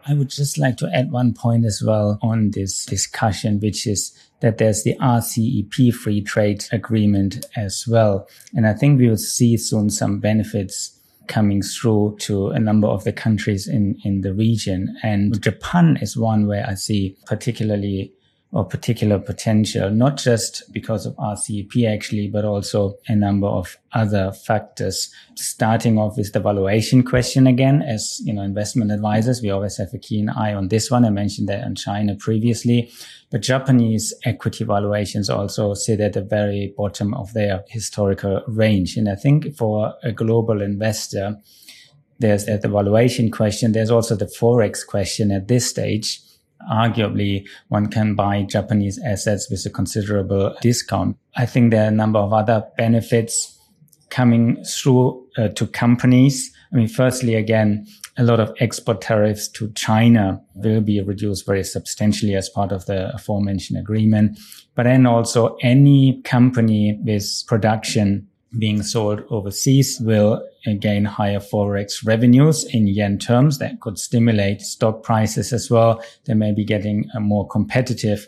I 0.07 0.13
would 0.13 0.29
just 0.29 0.57
like 0.57 0.77
to 0.77 0.89
add 0.93 1.11
one 1.11 1.33
point 1.33 1.65
as 1.65 1.81
well 1.83 2.19
on 2.21 2.51
this 2.51 2.85
discussion, 2.85 3.59
which 3.59 3.87
is 3.87 4.15
that 4.41 4.59
there's 4.59 4.83
the 4.83 4.95
RCEP 5.01 5.93
free 5.93 6.21
trade 6.21 6.65
agreement 6.71 7.43
as 7.55 7.85
well. 7.87 8.27
And 8.53 8.67
I 8.67 8.73
think 8.73 8.99
we 8.99 9.09
will 9.09 9.17
see 9.17 9.57
soon 9.57 9.89
some 9.89 10.19
benefits 10.19 10.99
coming 11.27 11.63
through 11.63 12.17
to 12.19 12.49
a 12.49 12.59
number 12.59 12.87
of 12.87 13.03
the 13.03 13.13
countries 13.13 13.67
in, 13.67 13.99
in 14.03 14.21
the 14.21 14.33
region. 14.33 14.95
And 15.01 15.41
Japan 15.41 15.97
is 15.99 16.15
one 16.15 16.45
where 16.45 16.65
I 16.67 16.75
see 16.75 17.17
particularly 17.25 18.13
or 18.55 18.63
particular 18.63 19.19
potential, 19.19 19.91
not 19.91 20.15
just 20.15 20.63
because 20.71 21.05
of 21.05 21.13
RCEP 21.17 21.85
actually, 21.85 22.29
but 22.29 22.45
also 22.45 22.95
a 23.09 23.13
number 23.15 23.47
of 23.47 23.77
other 23.91 24.31
factors. 24.31 25.11
Starting 25.35 25.97
off 25.99 26.15
with 26.15 26.31
the 26.31 26.39
valuation 26.39 27.03
question 27.03 27.47
again, 27.47 27.81
as 27.81 28.21
you 28.23 28.31
know, 28.31 28.41
investment 28.41 28.93
advisors, 28.93 29.41
we 29.41 29.49
always 29.49 29.75
have 29.75 29.93
a 29.93 29.97
keen 29.97 30.29
eye 30.29 30.53
on 30.53 30.69
this 30.69 30.89
one. 30.89 31.03
I 31.03 31.09
mentioned 31.09 31.49
that 31.49 31.65
on 31.65 31.75
China 31.75 32.15
previously, 32.15 32.89
but 33.29 33.41
Japanese 33.41 34.13
equity 34.23 34.63
valuations 34.63 35.29
also 35.29 35.73
sit 35.73 35.99
at 35.99 36.13
the 36.13 36.21
very 36.21 36.73
bottom 36.77 37.13
of 37.13 37.33
their 37.33 37.65
historical 37.67 38.41
range. 38.47 38.95
And 38.95 39.09
I 39.09 39.15
think 39.15 39.53
for 39.57 39.95
a 40.01 40.13
global 40.13 40.61
investor, 40.61 41.35
there's 42.19 42.45
the 42.45 42.69
valuation 42.69 43.31
question. 43.31 43.73
There's 43.73 43.91
also 43.91 44.15
the 44.15 44.31
forex 44.39 44.87
question 44.87 45.29
at 45.33 45.49
this 45.49 45.69
stage 45.69 46.21
arguably 46.71 47.47
one 47.69 47.87
can 47.87 48.15
buy 48.15 48.43
Japanese 48.43 48.99
assets 49.05 49.49
with 49.49 49.65
a 49.65 49.69
considerable 49.69 50.55
discount. 50.61 51.17
I 51.35 51.45
think 51.45 51.71
there 51.71 51.85
are 51.85 51.89
a 51.89 51.91
number 51.91 52.19
of 52.19 52.33
other 52.33 52.65
benefits 52.77 53.51
coming 54.09 54.63
through 54.63 55.25
uh, 55.37 55.49
to 55.49 55.67
companies. 55.67 56.51
I 56.71 56.77
mean, 56.77 56.87
firstly, 56.87 57.35
again, 57.35 57.85
a 58.17 58.23
lot 58.23 58.39
of 58.39 58.53
export 58.59 59.01
tariffs 59.01 59.47
to 59.49 59.71
China 59.73 60.41
will 60.55 60.81
be 60.81 61.01
reduced 61.01 61.45
very 61.45 61.63
substantially 61.63 62.35
as 62.35 62.49
part 62.49 62.71
of 62.71 62.85
the 62.85 63.13
aforementioned 63.13 63.77
agreement. 63.77 64.39
But 64.73 64.83
then 64.83 65.05
also 65.05 65.57
any 65.61 66.21
company 66.21 66.97
with 67.03 67.43
production 67.47 68.27
being 68.57 68.83
sold 68.83 69.23
overseas 69.29 69.99
will 70.01 70.41
gain 70.79 71.05
higher 71.05 71.39
forex 71.39 72.05
revenues 72.05 72.63
in 72.73 72.87
yen 72.87 73.17
terms 73.17 73.59
that 73.59 73.79
could 73.81 73.99
stimulate 73.99 74.61
stock 74.61 75.03
prices 75.03 75.53
as 75.53 75.69
well. 75.69 76.03
They 76.25 76.33
may 76.33 76.53
be 76.53 76.65
getting 76.65 77.09
uh, 77.15 77.19
more 77.19 77.47
competitive. 77.47 78.27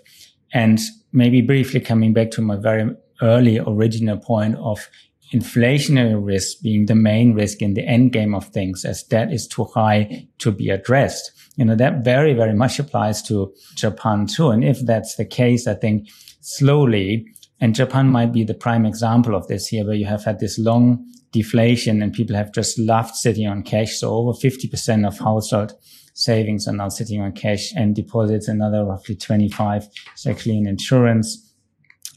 And 0.53 0.79
maybe 1.11 1.41
briefly 1.41 1.79
coming 1.79 2.13
back 2.13 2.31
to 2.31 2.41
my 2.41 2.55
very 2.55 2.95
early 3.21 3.59
original 3.59 4.17
point 4.17 4.55
of 4.55 4.87
inflationary 5.33 6.17
risk 6.23 6.61
being 6.61 6.85
the 6.85 6.95
main 6.95 7.33
risk 7.33 7.61
in 7.61 7.73
the 7.73 7.85
end 7.85 8.13
game 8.13 8.33
of 8.33 8.47
things 8.47 8.85
as 8.85 9.03
debt 9.03 9.31
is 9.33 9.47
too 9.47 9.65
high 9.65 10.27
to 10.37 10.51
be 10.51 10.69
addressed. 10.69 11.31
You 11.57 11.65
know, 11.65 11.75
that 11.75 12.03
very, 12.03 12.33
very 12.33 12.53
much 12.53 12.79
applies 12.79 13.21
to 13.23 13.53
Japan 13.75 14.27
too. 14.27 14.49
And 14.49 14.63
if 14.63 14.79
that's 14.85 15.15
the 15.15 15.25
case, 15.25 15.67
I 15.67 15.73
think 15.73 16.07
slowly 16.41 17.25
and 17.59 17.73
Japan 17.73 18.09
might 18.09 18.31
be 18.31 18.43
the 18.43 18.53
prime 18.53 18.85
example 18.85 19.35
of 19.35 19.47
this 19.47 19.67
here, 19.67 19.85
where 19.85 19.95
you 19.95 20.05
have 20.05 20.23
had 20.23 20.39
this 20.39 20.59
long 20.59 21.05
deflation 21.31 22.01
and 22.01 22.13
people 22.13 22.35
have 22.35 22.53
just 22.53 22.77
loved 22.79 23.15
sitting 23.15 23.47
on 23.47 23.63
cash. 23.63 23.99
So 23.99 24.13
over 24.13 24.31
50% 24.31 25.07
of 25.07 25.17
household 25.17 25.73
savings 26.13 26.67
are 26.67 26.73
now 26.73 26.89
sitting 26.89 27.21
on 27.21 27.31
cash 27.31 27.73
and 27.75 27.95
deposits. 27.95 28.47
Another 28.47 28.85
roughly 28.85 29.15
25 29.15 29.87
is 30.15 30.25
actually 30.25 30.57
in 30.57 30.67
insurance, 30.67 31.53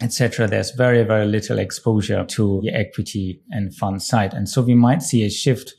etc. 0.03 0.47
There's 0.47 0.71
very, 0.73 1.03
very 1.05 1.27
little 1.27 1.59
exposure 1.59 2.25
to 2.25 2.61
the 2.63 2.71
equity 2.71 3.43
and 3.51 3.75
fund 3.75 4.03
side. 4.03 4.35
And 4.35 4.49
so 4.49 4.63
we 4.63 4.75
might 4.75 5.03
see 5.03 5.25
a 5.25 5.31
shift, 5.31 5.75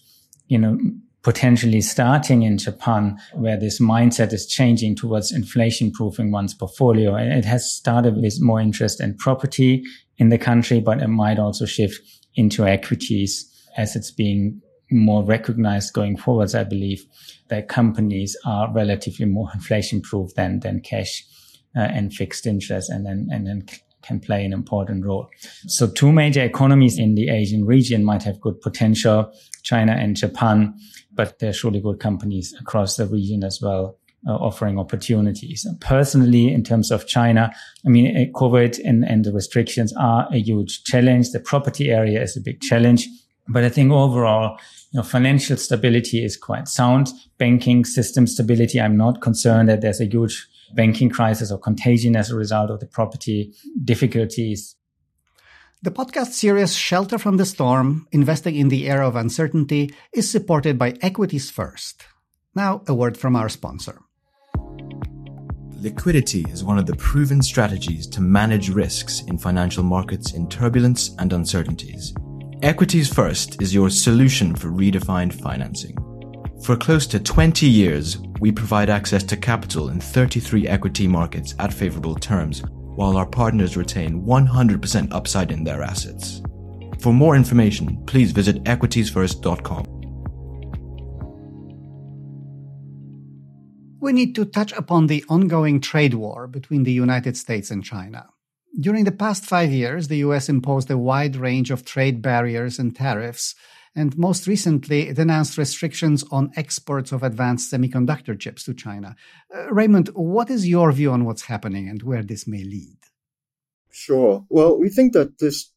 you 0.47 0.57
know, 0.57 0.77
potentially 1.23 1.81
starting 1.81 2.43
in 2.43 2.57
Japan, 2.57 3.17
where 3.33 3.57
this 3.57 3.79
mindset 3.79 4.33
is 4.33 4.47
changing 4.47 4.95
towards 4.95 5.31
inflation 5.31 5.91
proofing 5.91 6.31
one's 6.31 6.53
portfolio. 6.53 7.15
It 7.15 7.45
has 7.45 7.71
started 7.71 8.15
with 8.15 8.41
more 8.41 8.59
interest 8.59 8.99
in 8.99 9.15
property 9.17 9.83
in 10.17 10.29
the 10.29 10.37
country, 10.37 10.79
but 10.79 11.01
it 11.01 11.07
might 11.07 11.37
also 11.37 11.65
shift 11.65 11.99
into 12.35 12.65
equities 12.65 13.47
as 13.77 13.95
it's 13.95 14.11
being 14.11 14.61
more 14.89 15.23
recognized 15.23 15.93
going 15.93 16.17
forwards. 16.17 16.55
I 16.55 16.63
believe 16.63 17.05
that 17.49 17.69
companies 17.69 18.35
are 18.45 18.71
relatively 18.73 19.25
more 19.25 19.49
inflation 19.53 20.01
proof 20.01 20.33
than, 20.35 20.59
than 20.61 20.81
cash 20.81 21.23
uh, 21.75 21.81
and 21.81 22.13
fixed 22.13 22.45
interest 22.45 22.89
and 22.89 23.05
then, 23.05 23.27
and 23.31 23.47
then 23.47 23.65
can 24.01 24.19
play 24.19 24.43
an 24.43 24.53
important 24.53 25.05
role. 25.05 25.29
So 25.67 25.87
two 25.87 26.11
major 26.11 26.41
economies 26.41 26.97
in 26.97 27.15
the 27.15 27.29
Asian 27.29 27.65
region 27.65 28.03
might 28.03 28.23
have 28.23 28.41
good 28.41 28.59
potential, 28.59 29.31
China 29.63 29.93
and 29.93 30.15
Japan 30.15 30.73
but 31.13 31.39
there 31.39 31.49
are 31.49 31.53
surely 31.53 31.81
good 31.81 31.99
companies 31.99 32.53
across 32.59 32.95
the 32.95 33.07
region 33.07 33.43
as 33.43 33.61
well. 33.61 33.97
Uh, 34.27 34.33
offering 34.33 34.77
opportunities. 34.77 35.65
Personally, 35.79 36.53
in 36.53 36.63
terms 36.63 36.91
of 36.91 37.07
China, 37.07 37.51
I 37.83 37.89
mean, 37.89 38.15
uh, 38.15 38.39
COVID 38.39 38.79
and, 38.85 39.03
and 39.03 39.25
the 39.25 39.33
restrictions 39.33 39.93
are 39.93 40.27
a 40.31 40.37
huge 40.37 40.83
challenge. 40.83 41.31
The 41.31 41.39
property 41.39 41.89
area 41.89 42.21
is 42.21 42.37
a 42.37 42.39
big 42.39 42.61
challenge. 42.61 43.07
But 43.47 43.63
I 43.63 43.69
think 43.69 43.91
overall, 43.91 44.59
you 44.91 44.99
know, 44.99 45.03
financial 45.03 45.57
stability 45.57 46.23
is 46.23 46.37
quite 46.37 46.67
sound. 46.67 47.09
Banking 47.39 47.83
system 47.83 48.27
stability, 48.27 48.79
I'm 48.79 48.95
not 48.95 49.21
concerned 49.21 49.69
that 49.69 49.81
there's 49.81 49.99
a 49.99 50.05
huge 50.05 50.47
banking 50.75 51.09
crisis 51.09 51.51
or 51.51 51.57
contagion 51.57 52.15
as 52.15 52.29
a 52.29 52.35
result 52.35 52.69
of 52.69 52.79
the 52.79 52.85
property 52.85 53.53
difficulties. 53.83 54.75
The 55.83 55.89
podcast 55.89 56.33
series 56.33 56.75
Shelter 56.75 57.17
from 57.17 57.37
the 57.37 57.45
Storm, 57.45 58.05
Investing 58.11 58.55
in 58.55 58.69
the 58.69 58.87
Era 58.87 59.07
of 59.07 59.15
Uncertainty, 59.15 59.91
is 60.13 60.29
supported 60.29 60.77
by 60.77 60.93
Equities 61.01 61.49
First. 61.49 62.03
Now, 62.53 62.83
a 62.87 62.93
word 62.93 63.17
from 63.17 63.35
our 63.35 63.49
sponsor. 63.49 63.99
Liquidity 65.79 66.45
is 66.49 66.63
one 66.63 66.77
of 66.77 66.85
the 66.85 66.95
proven 66.97 67.41
strategies 67.41 68.05
to 68.09 68.21
manage 68.21 68.69
risks 68.69 69.21
in 69.21 69.39
financial 69.39 69.83
markets 69.83 70.33
in 70.33 70.47
turbulence 70.47 71.15
and 71.17 71.33
uncertainties. 71.33 72.13
Equities 72.61 73.11
First 73.11 73.59
is 73.59 73.73
your 73.73 73.89
solution 73.89 74.55
for 74.55 74.69
redefined 74.69 75.33
financing. 75.33 75.97
For 76.63 76.77
close 76.77 77.07
to 77.07 77.19
20 77.19 77.65
years, 77.65 78.19
we 78.39 78.51
provide 78.51 78.91
access 78.91 79.23
to 79.23 79.35
capital 79.35 79.89
in 79.89 79.99
33 79.99 80.67
equity 80.67 81.07
markets 81.07 81.55
at 81.57 81.73
favorable 81.73 82.13
terms 82.13 82.61
while 83.01 83.17
our 83.17 83.25
partners 83.25 83.75
retain 83.75 84.21
100% 84.21 85.11
upside 85.11 85.51
in 85.51 85.63
their 85.63 85.81
assets. 85.81 86.39
For 86.99 87.11
more 87.11 87.35
information, 87.35 87.97
please 88.05 88.31
visit 88.31 88.63
equitiesfirst.com. 88.65 89.83
We 93.99 94.13
need 94.13 94.35
to 94.35 94.45
touch 94.45 94.71
upon 94.73 95.07
the 95.07 95.25
ongoing 95.29 95.81
trade 95.81 96.13
war 96.13 96.47
between 96.47 96.83
the 96.83 96.91
United 96.91 97.35
States 97.37 97.71
and 97.71 97.83
China. 97.83 98.27
During 98.79 99.05
the 99.05 99.19
past 99.23 99.45
five 99.45 99.71
years, 99.71 100.07
the 100.07 100.17
US 100.27 100.47
imposed 100.47 100.91
a 100.91 100.97
wide 100.97 101.35
range 101.35 101.71
of 101.71 101.83
trade 101.83 102.21
barriers 102.21 102.77
and 102.77 102.95
tariffs 102.95 103.55
and 103.95 104.17
most 104.17 104.47
recently, 104.47 105.09
it 105.09 105.19
announced 105.19 105.57
restrictions 105.57 106.23
on 106.31 106.51
exports 106.55 107.11
of 107.11 107.23
advanced 107.23 107.71
semiconductor 107.71 108.39
chips 108.39 108.63
to 108.63 108.73
China. 108.73 109.15
Uh, 109.53 109.71
Raymond, 109.71 110.09
what 110.13 110.49
is 110.49 110.67
your 110.67 110.91
view 110.91 111.11
on 111.11 111.25
what's 111.25 111.43
happening 111.43 111.89
and 111.89 112.01
where 112.01 112.23
this 112.23 112.47
may 112.47 112.63
lead? 112.63 112.97
Sure. 113.91 114.45
Well, 114.49 114.79
we 114.79 114.89
think 114.89 115.11
that 115.13 115.39
this 115.39 115.71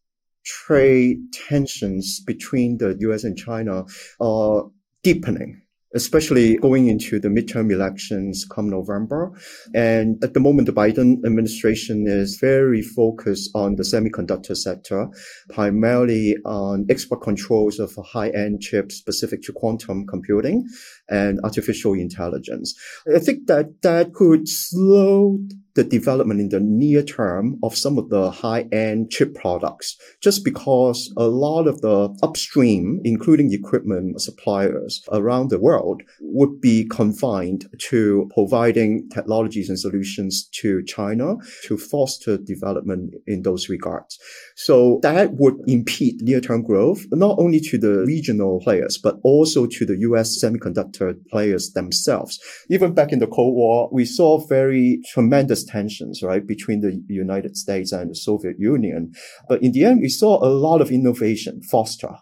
trade 0.44 1.32
tensions 1.32 2.20
between 2.20 2.78
the 2.78 2.96
US 3.00 3.24
and 3.24 3.36
China 3.36 3.84
are 4.20 4.70
deepening 5.02 5.62
especially 5.94 6.56
going 6.56 6.88
into 6.88 7.18
the 7.18 7.28
midterm 7.28 7.72
elections 7.72 8.44
come 8.44 8.68
November. 8.68 9.32
And 9.74 10.22
at 10.22 10.34
the 10.34 10.40
moment, 10.40 10.66
the 10.66 10.72
Biden 10.72 11.24
administration 11.24 12.06
is 12.06 12.36
very 12.40 12.82
focused 12.82 13.50
on 13.54 13.76
the 13.76 13.82
semiconductor 13.82 14.56
sector, 14.56 15.08
primarily 15.48 16.36
on 16.44 16.86
export 16.90 17.22
controls 17.22 17.78
of 17.78 17.94
high-end 18.04 18.60
chips 18.60 18.96
specific 18.96 19.42
to 19.42 19.52
quantum 19.52 20.06
computing 20.06 20.66
and 21.08 21.40
artificial 21.44 21.94
intelligence. 21.94 22.74
I 23.14 23.18
think 23.18 23.46
that 23.46 23.82
that 23.82 24.14
could 24.14 24.48
slow 24.48 25.38
the 25.74 25.84
development 25.84 26.40
in 26.40 26.48
the 26.48 26.60
near 26.60 27.02
term 27.02 27.58
of 27.62 27.76
some 27.76 27.98
of 27.98 28.08
the 28.08 28.30
high-end 28.30 29.10
chip 29.10 29.34
products, 29.34 29.96
just 30.20 30.44
because 30.44 31.12
a 31.16 31.26
lot 31.26 31.66
of 31.66 31.80
the 31.80 32.16
upstream, 32.22 33.00
including 33.04 33.52
equipment 33.52 34.20
suppliers 34.20 35.02
around 35.12 35.50
the 35.50 35.58
world, 35.58 36.02
would 36.20 36.60
be 36.60 36.84
confined 36.84 37.66
to 37.78 38.30
providing 38.32 39.08
technologies 39.10 39.68
and 39.68 39.78
solutions 39.78 40.48
to 40.52 40.82
China 40.84 41.36
to 41.64 41.76
foster 41.76 42.36
development 42.36 43.14
in 43.26 43.42
those 43.42 43.68
regards. 43.68 44.18
So 44.56 45.00
that 45.02 45.34
would 45.34 45.56
impede 45.66 46.22
near-term 46.22 46.62
growth, 46.62 47.04
not 47.10 47.38
only 47.38 47.60
to 47.60 47.78
the 47.78 48.04
regional 48.06 48.60
players, 48.60 48.98
but 48.98 49.18
also 49.22 49.66
to 49.66 49.84
the 49.84 49.98
US 49.98 50.42
semiconductor 50.42 51.16
players 51.30 51.72
themselves. 51.72 52.38
Even 52.70 52.94
back 52.94 53.12
in 53.12 53.18
the 53.18 53.26
Cold 53.26 53.54
War, 53.54 53.88
we 53.92 54.04
saw 54.04 54.38
very 54.46 55.00
tremendous 55.12 55.63
tensions, 55.64 56.22
right, 56.22 56.46
between 56.46 56.80
the 56.80 57.02
United 57.08 57.56
States 57.56 57.92
and 57.92 58.10
the 58.10 58.14
Soviet 58.14 58.58
Union. 58.58 59.12
But 59.48 59.62
in 59.62 59.72
the 59.72 59.84
end, 59.84 60.00
we 60.00 60.08
saw 60.08 60.42
a 60.44 60.48
lot 60.48 60.80
of 60.80 60.90
innovation 60.90 61.62
foster 61.62 62.16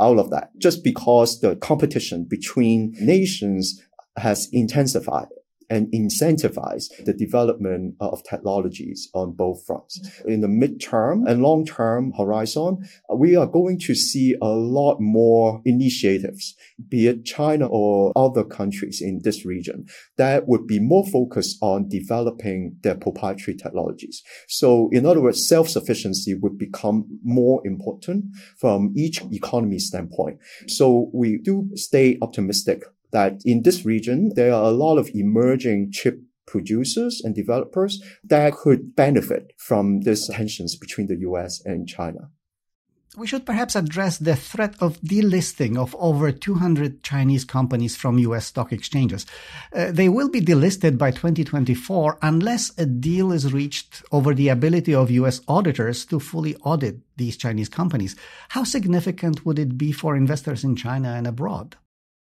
out 0.00 0.18
of 0.18 0.30
that 0.30 0.50
just 0.58 0.84
because 0.84 1.40
the 1.40 1.56
competition 1.56 2.24
between 2.24 2.94
nations 3.00 3.82
has 4.16 4.48
intensified 4.52 5.28
and 5.70 5.88
incentivize 5.92 6.88
the 7.04 7.12
development 7.12 7.94
of 8.00 8.22
technologies 8.24 9.08
on 9.14 9.32
both 9.32 9.64
fronts. 9.66 9.98
Mm-hmm. 9.98 10.28
In 10.30 10.40
the 10.40 10.48
midterm 10.48 11.28
and 11.28 11.42
long 11.42 11.64
term 11.66 12.12
horizon, 12.16 12.88
we 13.14 13.36
are 13.36 13.46
going 13.46 13.78
to 13.80 13.94
see 13.94 14.36
a 14.40 14.48
lot 14.48 14.98
more 15.00 15.60
initiatives, 15.64 16.54
be 16.88 17.06
it 17.06 17.24
China 17.24 17.66
or 17.66 18.12
other 18.16 18.44
countries 18.44 19.00
in 19.00 19.20
this 19.22 19.44
region 19.44 19.86
that 20.16 20.48
would 20.48 20.66
be 20.66 20.80
more 20.80 21.06
focused 21.06 21.58
on 21.60 21.88
developing 21.88 22.76
their 22.82 22.94
proprietary 22.94 23.56
technologies. 23.56 24.22
So 24.48 24.88
in 24.92 25.06
other 25.06 25.20
words, 25.20 25.46
self-sufficiency 25.48 26.34
would 26.34 26.58
become 26.58 27.06
more 27.22 27.60
important 27.64 28.26
from 28.58 28.92
each 28.96 29.22
economy 29.32 29.78
standpoint. 29.78 30.38
So 30.66 31.10
we 31.12 31.38
do 31.38 31.70
stay 31.74 32.18
optimistic 32.22 32.82
that 33.12 33.40
in 33.44 33.62
this 33.62 33.84
region, 33.84 34.32
there 34.34 34.52
are 34.52 34.64
a 34.64 34.70
lot 34.70 34.98
of 34.98 35.10
emerging 35.14 35.92
chip 35.92 36.20
producers 36.46 37.20
and 37.22 37.34
developers 37.34 38.02
that 38.24 38.54
could 38.54 38.96
benefit 38.96 39.52
from 39.58 40.00
these 40.00 40.28
tensions 40.28 40.76
between 40.76 41.06
the 41.06 41.18
US 41.28 41.60
and 41.64 41.86
China. 41.86 42.30
We 43.16 43.26
should 43.26 43.46
perhaps 43.46 43.74
address 43.74 44.18
the 44.18 44.36
threat 44.36 44.74
of 44.80 45.00
delisting 45.00 45.76
of 45.76 45.96
over 45.98 46.30
200 46.30 47.02
Chinese 47.02 47.44
companies 47.44 47.96
from 47.96 48.18
US 48.18 48.46
stock 48.46 48.72
exchanges. 48.72 49.26
Uh, 49.74 49.90
they 49.90 50.08
will 50.08 50.28
be 50.28 50.40
delisted 50.40 50.98
by 50.98 51.10
2024 51.10 52.18
unless 52.22 52.70
a 52.78 52.86
deal 52.86 53.32
is 53.32 53.52
reached 53.52 54.02
over 54.12 54.34
the 54.34 54.48
ability 54.48 54.94
of 54.94 55.10
US 55.10 55.40
auditors 55.48 56.04
to 56.06 56.20
fully 56.20 56.54
audit 56.56 57.00
these 57.16 57.36
Chinese 57.36 57.68
companies. 57.68 58.14
How 58.50 58.62
significant 58.62 59.44
would 59.44 59.58
it 59.58 59.76
be 59.76 59.90
for 59.90 60.14
investors 60.14 60.62
in 60.62 60.76
China 60.76 61.08
and 61.08 61.26
abroad? 61.26 61.76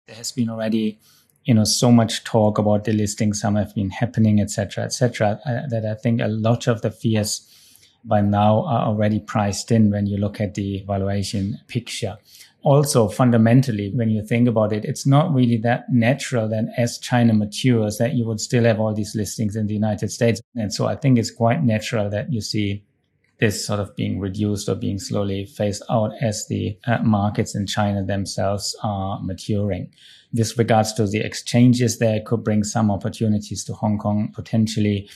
There 0.07 0.15
has 0.15 0.31
been 0.31 0.49
already 0.49 0.97
you 1.43 1.53
know 1.53 1.65
so 1.65 1.91
much 1.91 2.23
talk 2.23 2.57
about 2.57 2.85
delisting. 2.85 3.35
Some 3.35 3.55
have 3.55 3.75
been 3.75 3.89
happening 3.89 4.39
etc 4.39 4.85
etc 4.85 5.39
uh, 5.45 5.67
that 5.69 5.85
i 5.85 5.95
think 5.95 6.21
a 6.21 6.27
lot 6.27 6.67
of 6.67 6.81
the 6.81 6.91
fears 6.91 7.43
by 8.05 8.21
now 8.21 8.63
are 8.65 8.85
already 8.87 9.19
priced 9.19 9.71
in 9.71 9.91
when 9.91 10.05
you 10.07 10.17
look 10.17 10.39
at 10.39 10.53
the 10.53 10.83
valuation 10.87 11.59
picture. 11.67 12.17
Also 12.63 13.09
fundamentally 13.09 13.91
when 13.93 14.09
you 14.09 14.25
think 14.25 14.47
about 14.47 14.71
it 14.71 14.85
it's 14.85 15.05
not 15.05 15.33
really 15.33 15.57
that 15.57 15.83
natural 15.89 16.47
that 16.49 16.65
as 16.77 16.97
china 16.97 17.33
matures 17.33 17.97
that 17.97 18.13
you 18.13 18.25
would 18.25 18.39
still 18.39 18.63
have 18.63 18.79
all 18.79 18.93
these 18.93 19.13
listings 19.13 19.55
in 19.55 19.67
the 19.67 19.73
united 19.73 20.09
states. 20.09 20.41
And 20.55 20.73
so 20.73 20.87
i 20.87 20.95
think 20.95 21.17
it's 21.17 21.31
quite 21.31 21.63
natural 21.63 22.09
that 22.09 22.31
you 22.31 22.39
see 22.39 22.83
this 23.39 23.65
sort 23.65 23.79
of 23.79 23.95
being 23.95 24.19
reduced 24.19 24.67
or 24.67 24.75
being 24.75 24.99
slowly 24.99 25.45
phased 25.45 25.83
out 25.89 26.11
as 26.21 26.47
the 26.47 26.77
uh, 26.87 26.97
markets 27.03 27.55
in 27.55 27.67
China 27.67 28.03
themselves 28.03 28.75
are 28.83 29.21
maturing. 29.21 29.91
With 30.33 30.57
regards 30.57 30.93
to 30.93 31.07
the 31.07 31.19
exchanges, 31.19 31.99
there 31.99 32.19
could 32.25 32.43
bring 32.43 32.63
some 32.63 32.89
opportunities 32.91 33.63
to 33.65 33.73
Hong 33.73 33.97
Kong 33.97 34.31
potentially 34.33 35.09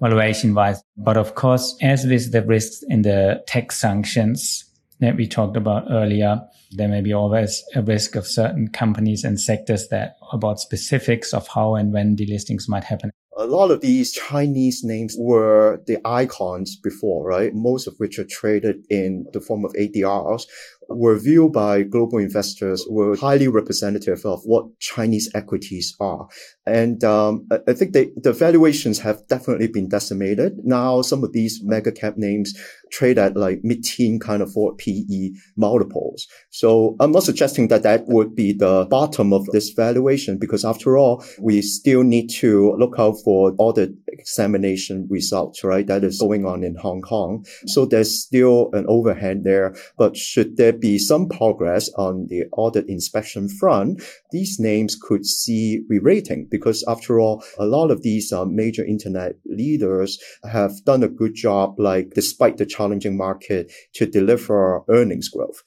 valuation 0.00 0.54
wise. 0.54 0.82
But 0.96 1.16
of 1.16 1.34
course, 1.34 1.76
as 1.82 2.06
with 2.06 2.32
the 2.32 2.42
risks 2.42 2.84
in 2.88 3.02
the 3.02 3.42
tech 3.46 3.72
sanctions 3.72 4.64
that 5.00 5.16
we 5.16 5.26
talked 5.26 5.56
about 5.56 5.86
earlier, 5.90 6.40
there 6.70 6.88
may 6.88 7.00
be 7.00 7.12
always 7.12 7.62
a 7.74 7.82
risk 7.82 8.14
of 8.16 8.26
certain 8.26 8.68
companies 8.68 9.24
and 9.24 9.40
sectors 9.40 9.88
that 9.88 10.16
about 10.32 10.60
specifics 10.60 11.34
of 11.34 11.46
how 11.48 11.74
and 11.74 11.92
when 11.92 12.16
delistings 12.16 12.68
might 12.68 12.84
happen 12.84 13.10
a 13.36 13.46
lot 13.46 13.70
of 13.70 13.80
these 13.80 14.12
Chinese 14.12 14.82
names 14.84 15.16
were 15.18 15.82
the 15.86 15.98
icons 16.04 16.76
before, 16.76 17.26
right? 17.26 17.52
Most 17.54 17.86
of 17.86 17.94
which 17.98 18.18
are 18.18 18.24
traded 18.24 18.84
in 18.90 19.26
the 19.32 19.40
form 19.40 19.64
of 19.64 19.72
ADRs 19.72 20.44
were 20.88 21.18
viewed 21.18 21.52
by 21.52 21.82
global 21.82 22.18
investors 22.18 22.84
were 22.88 23.16
highly 23.16 23.48
representative 23.48 24.24
of 24.24 24.40
what 24.44 24.78
Chinese 24.78 25.30
equities 25.34 25.96
are. 26.00 26.28
And 26.66 27.02
um, 27.04 27.48
I 27.66 27.72
think 27.72 27.92
they, 27.92 28.10
the 28.16 28.32
valuations 28.32 28.98
have 29.00 29.26
definitely 29.28 29.68
been 29.68 29.88
decimated. 29.88 30.58
Now, 30.62 31.02
some 31.02 31.24
of 31.24 31.32
these 31.32 31.60
mega 31.62 31.92
cap 31.92 32.16
names 32.16 32.54
trade 32.94 33.18
at 33.18 33.36
like 33.36 33.60
mid-teen 33.64 34.20
kind 34.20 34.42
of 34.42 34.52
for 34.52 34.74
PE 34.76 35.32
multiples. 35.56 36.26
So 36.50 36.96
I'm 37.00 37.12
not 37.12 37.24
suggesting 37.24 37.68
that 37.68 37.82
that 37.82 38.06
would 38.06 38.34
be 38.34 38.52
the 38.52 38.86
bottom 38.88 39.32
of 39.32 39.44
this 39.46 39.70
valuation 39.70 40.38
because 40.38 40.64
after 40.64 40.96
all, 40.96 41.24
we 41.40 41.60
still 41.62 42.04
need 42.04 42.28
to 42.42 42.74
look 42.78 42.94
out 42.98 43.16
for 43.24 43.54
audit 43.58 43.90
examination 44.06 45.06
results, 45.10 45.64
right? 45.64 45.86
That 45.86 46.04
is 46.04 46.20
going 46.20 46.46
on 46.46 46.62
in 46.62 46.76
Hong 46.76 47.02
Kong. 47.02 47.44
So 47.66 47.84
there's 47.84 48.22
still 48.22 48.70
an 48.72 48.86
overhang 48.88 49.42
there, 49.42 49.74
but 49.98 50.16
should 50.16 50.56
there 50.56 50.72
be 50.72 50.98
some 50.98 51.28
progress 51.28 51.90
on 51.96 52.26
the 52.28 52.44
audit 52.52 52.88
inspection 52.88 53.48
front, 53.48 54.02
these 54.30 54.58
names 54.60 54.96
could 55.00 55.26
see 55.26 55.82
re-rating 55.88 56.46
because 56.50 56.84
after 56.86 57.18
all, 57.18 57.42
a 57.58 57.66
lot 57.66 57.90
of 57.90 58.02
these 58.02 58.32
uh, 58.32 58.44
major 58.44 58.84
internet 58.84 59.36
leaders 59.46 60.18
have 60.44 60.84
done 60.84 61.02
a 61.02 61.08
good 61.08 61.34
job, 61.34 61.74
like 61.78 62.10
despite 62.14 62.56
the 62.56 62.66
challenging 62.84 63.16
market 63.16 63.72
to 63.94 64.06
deliver 64.06 64.82
earnings 64.88 65.28
growth. 65.28 65.62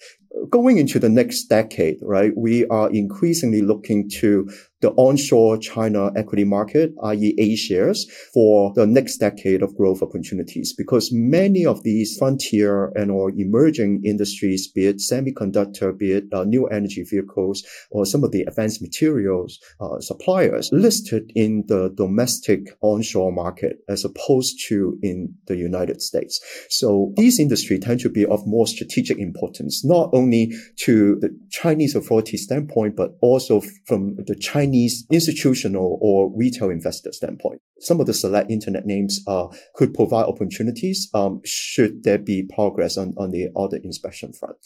Going 0.52 0.78
into 0.78 1.00
the 1.00 1.10
next 1.10 1.46
decade, 1.46 1.98
right, 2.02 2.32
we 2.38 2.68
are 2.68 2.92
increasingly 2.92 3.62
looking 3.62 4.10
to 4.20 4.48
the 4.82 4.92
onshore 4.92 5.58
China 5.58 6.12
equity 6.16 6.44
market, 6.44 6.94
i.e. 7.04 7.34
A 7.38 7.56
shares 7.56 8.06
for 8.34 8.74
the 8.76 8.86
next 8.86 9.18
decade 9.18 9.64
of 9.64 9.76
growth 9.76 10.02
opportunities 10.04 10.74
because 10.78 11.12
many 11.12 11.66
of 11.66 11.84
these 11.84 12.16
frontier 12.18 12.92
and 12.96 13.10
or 13.10 13.32
emerging 13.32 14.02
industries, 14.06 14.68
be 14.68 14.86
it 14.86 14.98
semiconductor, 14.98 15.98
be 15.98 16.12
it 16.12 16.26
uh, 16.32 16.44
new 16.44 16.68
energy 16.68 17.04
vehicles 17.04 17.64
or 17.90 18.06
some 18.06 18.24
of 18.24 18.32
the 18.32 18.44
advanced 18.44 18.82
materials 18.82 19.60
uh, 19.82 20.00
suppliers 20.00 20.70
listed 20.72 21.32
in 21.36 21.64
the 21.68 21.92
domestic 21.96 22.78
onshore 22.82 23.32
market 23.32 23.78
as 23.90 24.06
opposed 24.06 24.60
to 24.68 24.98
in 25.02 25.34
the 25.48 25.56
United 25.56 26.02
States. 26.02 26.40
So 26.70 27.14
these 27.16 27.40
industries 27.40 27.80
tend 27.80 28.00
to 28.02 28.10
be 28.10 28.26
of 28.26 28.46
more 28.46 28.68
strategic 28.68 29.18
importance, 29.18 29.84
not 29.84 30.10
only 30.14 30.54
to 30.82 31.16
the 31.20 31.36
Chinese 31.50 31.96
authority 31.96 32.38
standpoint, 32.38 32.96
but 32.96 33.18
also 33.22 33.62
from 33.86 34.16
the 34.16 34.36
Chinese 34.36 34.67
Chinese 34.68 35.06
institutional 35.12 35.98
or 36.02 36.32
retail 36.36 36.70
investor 36.70 37.12
standpoint. 37.12 37.62
Some 37.80 38.00
of 38.00 38.08
the 38.08 38.14
select 38.14 38.52
internet 38.52 38.86
names 38.86 39.22
uh, 39.28 39.48
could 39.76 39.94
provide 39.94 40.26
opportunities 40.26 41.10
um, 41.14 41.42
should 41.46 42.04
there 42.04 42.18
be 42.18 42.50
progress 42.54 42.98
on, 42.98 43.14
on 43.18 43.32
the 43.32 43.48
audit 43.56 43.84
inspection 43.84 44.34
front. 44.34 44.58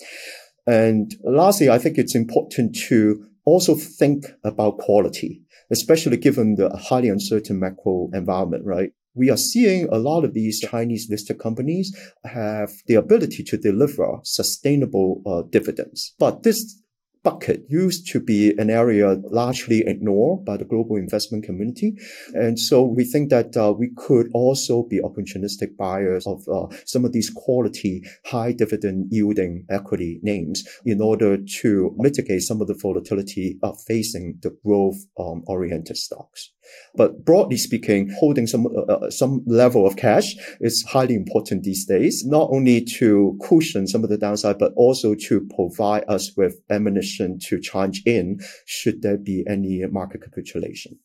And 0.66 1.14
lastly, 1.24 1.70
I 1.70 1.78
think 1.78 1.98
it's 1.98 2.16
important 2.16 2.76
to 2.88 3.26
also 3.46 3.76
think 3.76 4.26
about 4.44 4.78
quality, 4.78 5.42
especially 5.72 6.18
given 6.18 6.56
the 6.56 6.70
highly 6.78 7.10
uncertain 7.10 7.60
macro 7.60 8.10
environment, 8.14 8.66
right? 8.66 8.92
we 9.14 9.30
are 9.30 9.36
seeing 9.36 9.90
a 9.92 9.98
lot 9.98 10.24
of 10.24 10.34
these 10.34 10.62
Chinese 10.62 11.08
listed 11.10 11.38
companies 11.38 11.94
have 12.24 12.72
the 12.88 12.96
ability 12.96 13.44
to 13.44 13.58
deliver 13.58 14.20
sustainable 14.24 15.22
uh, 15.26 15.42
dividends. 15.50 16.16
But 16.18 16.44
this 16.44 16.82
bucket 17.24 17.66
used 17.70 18.08
to 18.08 18.20
be 18.20 18.54
an 18.58 18.70
area 18.70 19.18
largely 19.30 19.86
ignored 19.86 20.44
by 20.46 20.58
the 20.58 20.66
global 20.66 20.96
investment 20.96 21.44
community. 21.44 21.96
And 22.34 22.60
so 22.60 22.84
we 22.84 23.04
think 23.04 23.30
that 23.30 23.56
uh, 23.56 23.74
we 23.78 23.92
could 23.96 24.30
also 24.34 24.84
be 24.84 25.00
opportunistic 25.00 25.78
buyers 25.78 26.26
of 26.26 26.48
uh, 26.48 26.68
some 26.86 27.06
of 27.06 27.12
these 27.12 27.30
quality 27.30 28.04
high 28.26 28.52
dividend 28.52 29.08
yielding 29.12 29.66
equity 29.70 30.20
names 30.24 30.64
in 30.86 31.02
order 31.02 31.38
to 31.62 31.94
mitigate 31.98 32.42
some 32.42 32.62
of 32.62 32.68
the 32.68 32.74
volatility 32.82 33.60
of 33.64 33.80
facing 33.82 34.40
the 34.42 34.56
growth 34.66 34.98
um, 35.20 35.44
oriented 35.48 35.98
stocks. 35.98 36.52
But 36.96 37.26
broadly 37.26 37.58
speaking, 37.58 38.10
holding 38.20 38.48
some 38.48 38.68
uh, 38.68 38.82
uh, 38.82 39.10
some 39.10 39.44
level 39.46 39.86
of 39.88 39.96
cash 39.96 40.36
is 40.60 40.84
highly 40.84 41.16
important 41.16 41.64
these 41.64 41.86
days, 41.86 42.26
not 42.26 42.50
only 42.52 42.82
to 43.00 43.38
cushion 43.48 43.88
some 43.88 44.04
of 44.04 44.10
the 44.10 44.18
downside, 44.18 44.58
but 44.60 44.74
also 44.76 45.16
to 45.16 45.48
provide 45.56 46.04
us 46.08 46.32
with 46.36 46.62
ammunition 46.70 47.40
to 47.48 47.60
charge 47.60 48.02
in 48.06 48.40
should 48.66 49.02
there 49.02 49.18
be 49.18 49.46
any 49.48 49.84
market 49.90 50.22
capitulation. 50.22 51.00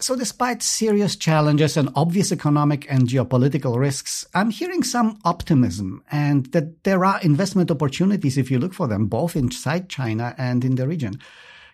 So, 0.00 0.16
despite 0.16 0.62
serious 0.62 1.14
challenges 1.14 1.76
and 1.76 1.90
obvious 1.94 2.32
economic 2.32 2.90
and 2.90 3.06
geopolitical 3.06 3.76
risks, 3.76 4.26
I'm 4.32 4.50
hearing 4.50 4.82
some 4.82 5.18
optimism 5.26 6.02
and 6.10 6.46
that 6.52 6.84
there 6.84 7.04
are 7.04 7.20
investment 7.20 7.70
opportunities 7.70 8.38
if 8.38 8.50
you 8.50 8.58
look 8.58 8.72
for 8.72 8.88
them, 8.88 9.08
both 9.08 9.36
inside 9.36 9.90
China 9.90 10.34
and 10.38 10.64
in 10.64 10.76
the 10.76 10.88
region. 10.88 11.20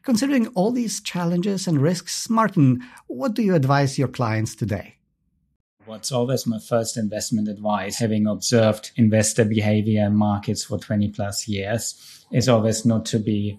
Considering 0.06 0.46
all 0.54 0.70
these 0.70 1.00
challenges 1.00 1.66
and 1.66 1.82
risks, 1.82 2.30
Martin, 2.30 2.80
what 3.08 3.34
do 3.34 3.42
you 3.42 3.56
advise 3.56 3.98
your 3.98 4.06
clients 4.06 4.54
today? 4.54 4.94
What's 5.84 6.12
always 6.12 6.46
my 6.46 6.60
first 6.60 6.96
investment 6.96 7.48
advice, 7.48 7.98
having 7.98 8.28
observed 8.28 8.92
investor 8.94 9.44
behavior 9.44 10.04
and 10.04 10.16
markets 10.16 10.62
for 10.62 10.78
20 10.78 11.08
plus 11.08 11.48
years, 11.48 12.24
is 12.30 12.48
always 12.48 12.86
not 12.86 13.04
to 13.06 13.18
be 13.18 13.58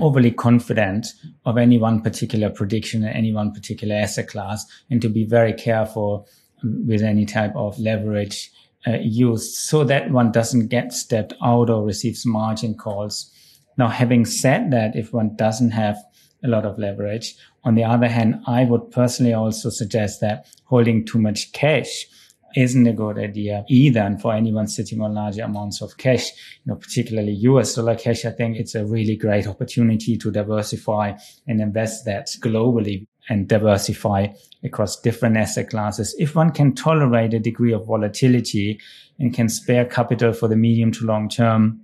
overly 0.00 0.32
confident 0.32 1.06
of 1.44 1.56
any 1.56 1.78
one 1.78 2.00
particular 2.00 2.50
prediction 2.50 3.04
in 3.04 3.10
any 3.10 3.32
one 3.32 3.52
particular 3.52 3.94
asset 3.94 4.26
class 4.26 4.66
and 4.90 5.00
to 5.00 5.08
be 5.08 5.24
very 5.24 5.52
careful 5.52 6.26
with 6.64 7.02
any 7.02 7.24
type 7.24 7.54
of 7.54 7.78
leverage 7.78 8.50
uh, 8.88 8.98
used 9.00 9.54
so 9.54 9.84
that 9.84 10.10
one 10.10 10.32
doesn't 10.32 10.66
get 10.66 10.92
stepped 10.92 11.34
out 11.40 11.70
or 11.70 11.84
receives 11.84 12.26
margin 12.26 12.74
calls 12.74 13.30
now, 13.76 13.88
having 13.88 14.24
said 14.24 14.70
that, 14.70 14.96
if 14.96 15.12
one 15.12 15.36
doesn't 15.36 15.70
have 15.70 15.96
a 16.44 16.48
lot 16.48 16.66
of 16.66 16.78
leverage. 16.78 17.34
On 17.64 17.74
the 17.74 17.84
other 17.84 18.08
hand, 18.08 18.40
I 18.46 18.64
would 18.64 18.90
personally 18.90 19.32
also 19.32 19.70
suggest 19.70 20.20
that 20.20 20.46
holding 20.64 21.04
too 21.04 21.18
much 21.18 21.52
cash 21.52 22.06
isn't 22.54 22.86
a 22.86 22.92
good 22.92 23.18
idea 23.18 23.64
either. 23.68 24.00
And 24.00 24.20
for 24.20 24.34
anyone 24.34 24.68
sitting 24.68 25.00
on 25.00 25.14
larger 25.14 25.42
amounts 25.42 25.82
of 25.82 25.96
cash, 25.96 26.30
you 26.64 26.72
know, 26.72 26.76
particularly 26.76 27.32
US 27.32 27.74
dollar 27.74 27.96
cash, 27.96 28.24
I 28.24 28.30
think 28.30 28.56
it's 28.58 28.74
a 28.74 28.84
really 28.84 29.16
great 29.16 29.46
opportunity 29.46 30.16
to 30.18 30.30
diversify 30.30 31.14
and 31.48 31.60
invest 31.60 32.04
that 32.04 32.28
globally 32.40 33.06
and 33.28 33.48
diversify 33.48 34.28
across 34.62 35.00
different 35.00 35.36
asset 35.36 35.70
classes. 35.70 36.14
If 36.18 36.36
one 36.36 36.50
can 36.50 36.74
tolerate 36.74 37.34
a 37.34 37.40
degree 37.40 37.72
of 37.72 37.86
volatility 37.86 38.78
and 39.18 39.32
can 39.32 39.48
spare 39.48 39.86
capital 39.86 40.32
for 40.32 40.46
the 40.46 40.56
medium 40.56 40.92
to 40.92 41.06
long 41.06 41.28
term, 41.28 41.80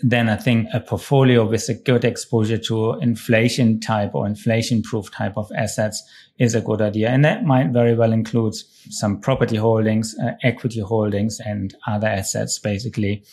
then 0.00 0.28
I 0.28 0.36
think 0.36 0.68
a 0.72 0.80
portfolio 0.80 1.44
with 1.44 1.68
a 1.68 1.74
good 1.74 2.04
exposure 2.04 2.58
to 2.58 2.94
inflation 3.00 3.80
type 3.80 4.14
or 4.14 4.26
inflation 4.26 4.82
proof 4.82 5.10
type 5.10 5.36
of 5.36 5.50
assets 5.56 6.02
is 6.38 6.54
a 6.54 6.60
good 6.60 6.80
idea. 6.80 7.08
And 7.08 7.24
that 7.24 7.44
might 7.44 7.72
very 7.72 7.94
well 7.94 8.12
include 8.12 8.54
some 8.90 9.20
property 9.20 9.56
holdings, 9.56 10.14
uh, 10.22 10.32
equity 10.44 10.80
holdings 10.80 11.40
and 11.40 11.74
other 11.86 12.06
assets, 12.06 12.60
basically, 12.60 13.24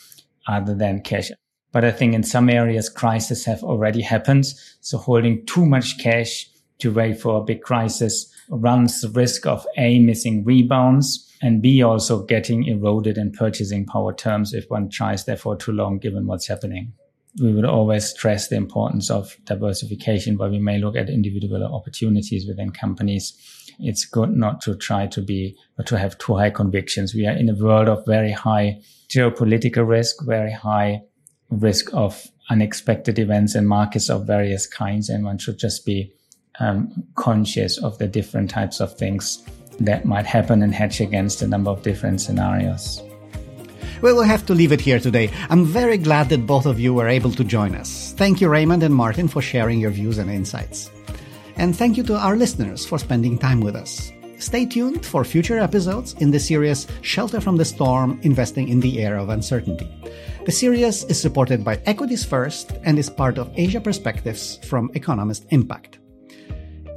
other 0.48 0.74
than 0.74 1.02
cash. 1.02 1.30
But 1.72 1.86
I 1.86 1.92
think 1.92 2.16
in 2.16 2.24
some 2.24 2.50
areas, 2.50 2.90
crises 2.90 3.46
have 3.46 3.64
already 3.64 4.02
happened. 4.02 4.46
So 4.82 4.98
holding 4.98 5.46
too 5.46 5.66
much 5.66 6.00
cash 6.00 6.50
to 6.80 6.92
wait 6.92 7.20
for 7.20 7.38
a 7.38 7.44
big 7.44 7.62
crisis 7.62 8.32
runs 8.50 9.02
the 9.02 9.10
risk 9.10 9.46
of 9.46 9.68
A, 9.78 10.00
missing 10.00 10.44
rebounds 10.44 11.25
and 11.42 11.62
B, 11.62 11.82
also 11.84 12.24
getting 12.24 12.66
eroded 12.66 13.18
in 13.18 13.32
purchasing 13.32 13.86
power 13.86 14.14
terms 14.14 14.54
if 14.54 14.70
one 14.70 14.90
tries 14.90 15.26
there 15.26 15.38
for 15.38 15.56
too 15.56 15.72
long, 15.72 15.98
given 15.98 16.28
what's 16.28 16.48
happening. 16.48 16.94
We 17.42 17.54
would 17.54 17.66
always 17.66 18.06
stress 18.06 18.48
the 18.48 18.56
importance 18.56 19.12
of 19.12 19.36
diversification, 19.44 20.38
but 20.38 20.52
we 20.52 20.60
may 20.60 20.78
look 20.78 20.96
at 20.96 21.10
individual 21.10 21.64
opportunities 21.64 22.48
within 22.48 22.72
companies. 22.72 23.34
It's 23.80 24.06
good 24.06 24.30
not 24.30 24.62
to 24.62 24.76
try 24.76 25.08
to 25.08 25.22
be 25.22 25.58
or 25.78 25.84
to 25.86 25.98
have 25.98 26.18
too 26.18 26.36
high 26.36 26.50
convictions. 26.50 27.14
We 27.14 27.28
are 27.28 27.36
in 27.36 27.50
a 27.50 27.56
world 27.56 27.90
of 27.90 28.06
very 28.06 28.32
high 28.32 28.82
geopolitical 29.10 29.86
risk, 29.86 30.24
very 30.24 30.54
high 30.54 31.02
risk 31.50 31.94
of 31.94 32.26
unexpected 32.50 33.20
events 33.20 33.54
and 33.54 33.68
markets 33.68 34.10
of 34.10 34.26
various 34.26 34.66
kinds, 34.66 35.10
and 35.10 35.26
one 35.26 35.38
should 35.38 35.60
just 35.60 35.86
be 35.86 36.14
um, 36.60 37.04
conscious 37.16 37.78
of 37.78 37.98
the 37.98 38.08
different 38.08 38.50
types 38.50 38.80
of 38.80 38.98
things 38.98 39.44
that 39.80 40.06
might 40.06 40.26
happen 40.26 40.62
and 40.62 40.74
hedge 40.74 41.02
against 41.02 41.42
a 41.42 41.48
number 41.48 41.72
of 41.72 41.84
different 41.84 42.22
scenarios. 42.22 43.02
Well, 44.02 44.16
we'll 44.16 44.24
have 44.24 44.46
to 44.48 44.54
leave 44.54 44.72
it 44.72 44.82
here 44.82 45.00
today. 45.00 45.32
I'm 45.50 45.66
very 45.66 45.98
glad 45.98 46.30
that 46.30 46.46
both 46.46 46.66
of 46.66 46.80
you 46.80 46.94
were 46.94 47.08
able 47.08 47.32
to 47.32 47.44
join 47.44 47.76
us. 47.76 48.14
Thank 48.18 48.42
you, 48.42 48.50
Raymond 48.50 48.84
and 48.84 48.94
Martin, 48.94 49.28
for 49.28 49.42
sharing 49.42 49.80
your 49.80 49.92
views 49.92 50.18
and 50.18 50.30
insights. 50.30 50.92
And 51.56 51.76
thank 51.76 51.96
you 51.98 52.04
to 52.04 52.18
our 52.18 52.36
listeners 52.36 52.86
for 52.86 53.00
spending 53.00 53.38
time 53.38 53.62
with 53.62 53.76
us. 53.76 54.12
Stay 54.38 54.66
tuned 54.66 55.06
for 55.06 55.24
future 55.24 55.58
episodes 55.58 56.14
in 56.20 56.30
the 56.30 56.40
series 56.40 56.88
Shelter 57.02 57.40
from 57.40 57.56
the 57.56 57.64
Storm 57.64 58.20
Investing 58.24 58.68
in 58.68 58.82
the 58.82 59.00
Era 59.00 59.24
of 59.24 59.30
Uncertainty. 59.30 59.90
The 60.46 60.52
series 60.52 61.06
is 61.06 61.20
supported 61.20 61.64
by 61.64 61.82
Equities 61.86 62.26
First 62.26 62.74
and 62.84 63.00
is 63.00 63.10
part 63.10 63.38
of 63.38 63.52
Asia 63.56 63.80
Perspectives 63.80 64.60
from 64.68 64.92
Economist 64.94 65.46
Impact. 65.50 66.00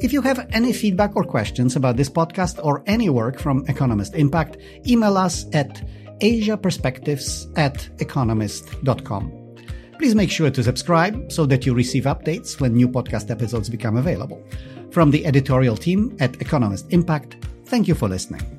If 0.00 0.12
you 0.12 0.22
have 0.22 0.46
any 0.52 0.72
feedback 0.72 1.16
or 1.16 1.24
questions 1.24 1.74
about 1.74 1.96
this 1.96 2.08
podcast 2.08 2.64
or 2.64 2.84
any 2.87 3.08
work 3.08 3.40
from 3.40 3.64
Economist 3.66 4.14
Impact, 4.14 4.56
email 4.87 5.16
us 5.16 5.46
at 5.52 5.82
asiaperspectives 6.20 7.50
at 7.58 7.88
economist.com. 7.98 9.32
Please 9.98 10.14
make 10.14 10.30
sure 10.30 10.50
to 10.50 10.62
subscribe 10.62 11.32
so 11.32 11.46
that 11.46 11.66
you 11.66 11.74
receive 11.74 12.04
updates 12.04 12.61
when 12.61 12.74
new 12.74 12.88
podcast 12.88 13.30
episodes 13.30 13.68
become 13.68 13.96
available. 13.96 14.40
From 14.92 15.11
the 15.11 15.26
editorial 15.26 15.76
team 15.76 16.16
at 16.20 16.40
Economist 16.40 16.87
Impact, 16.90 17.44
thank 17.66 17.88
you 17.88 17.96
for 17.96 18.08
listening. 18.08 18.58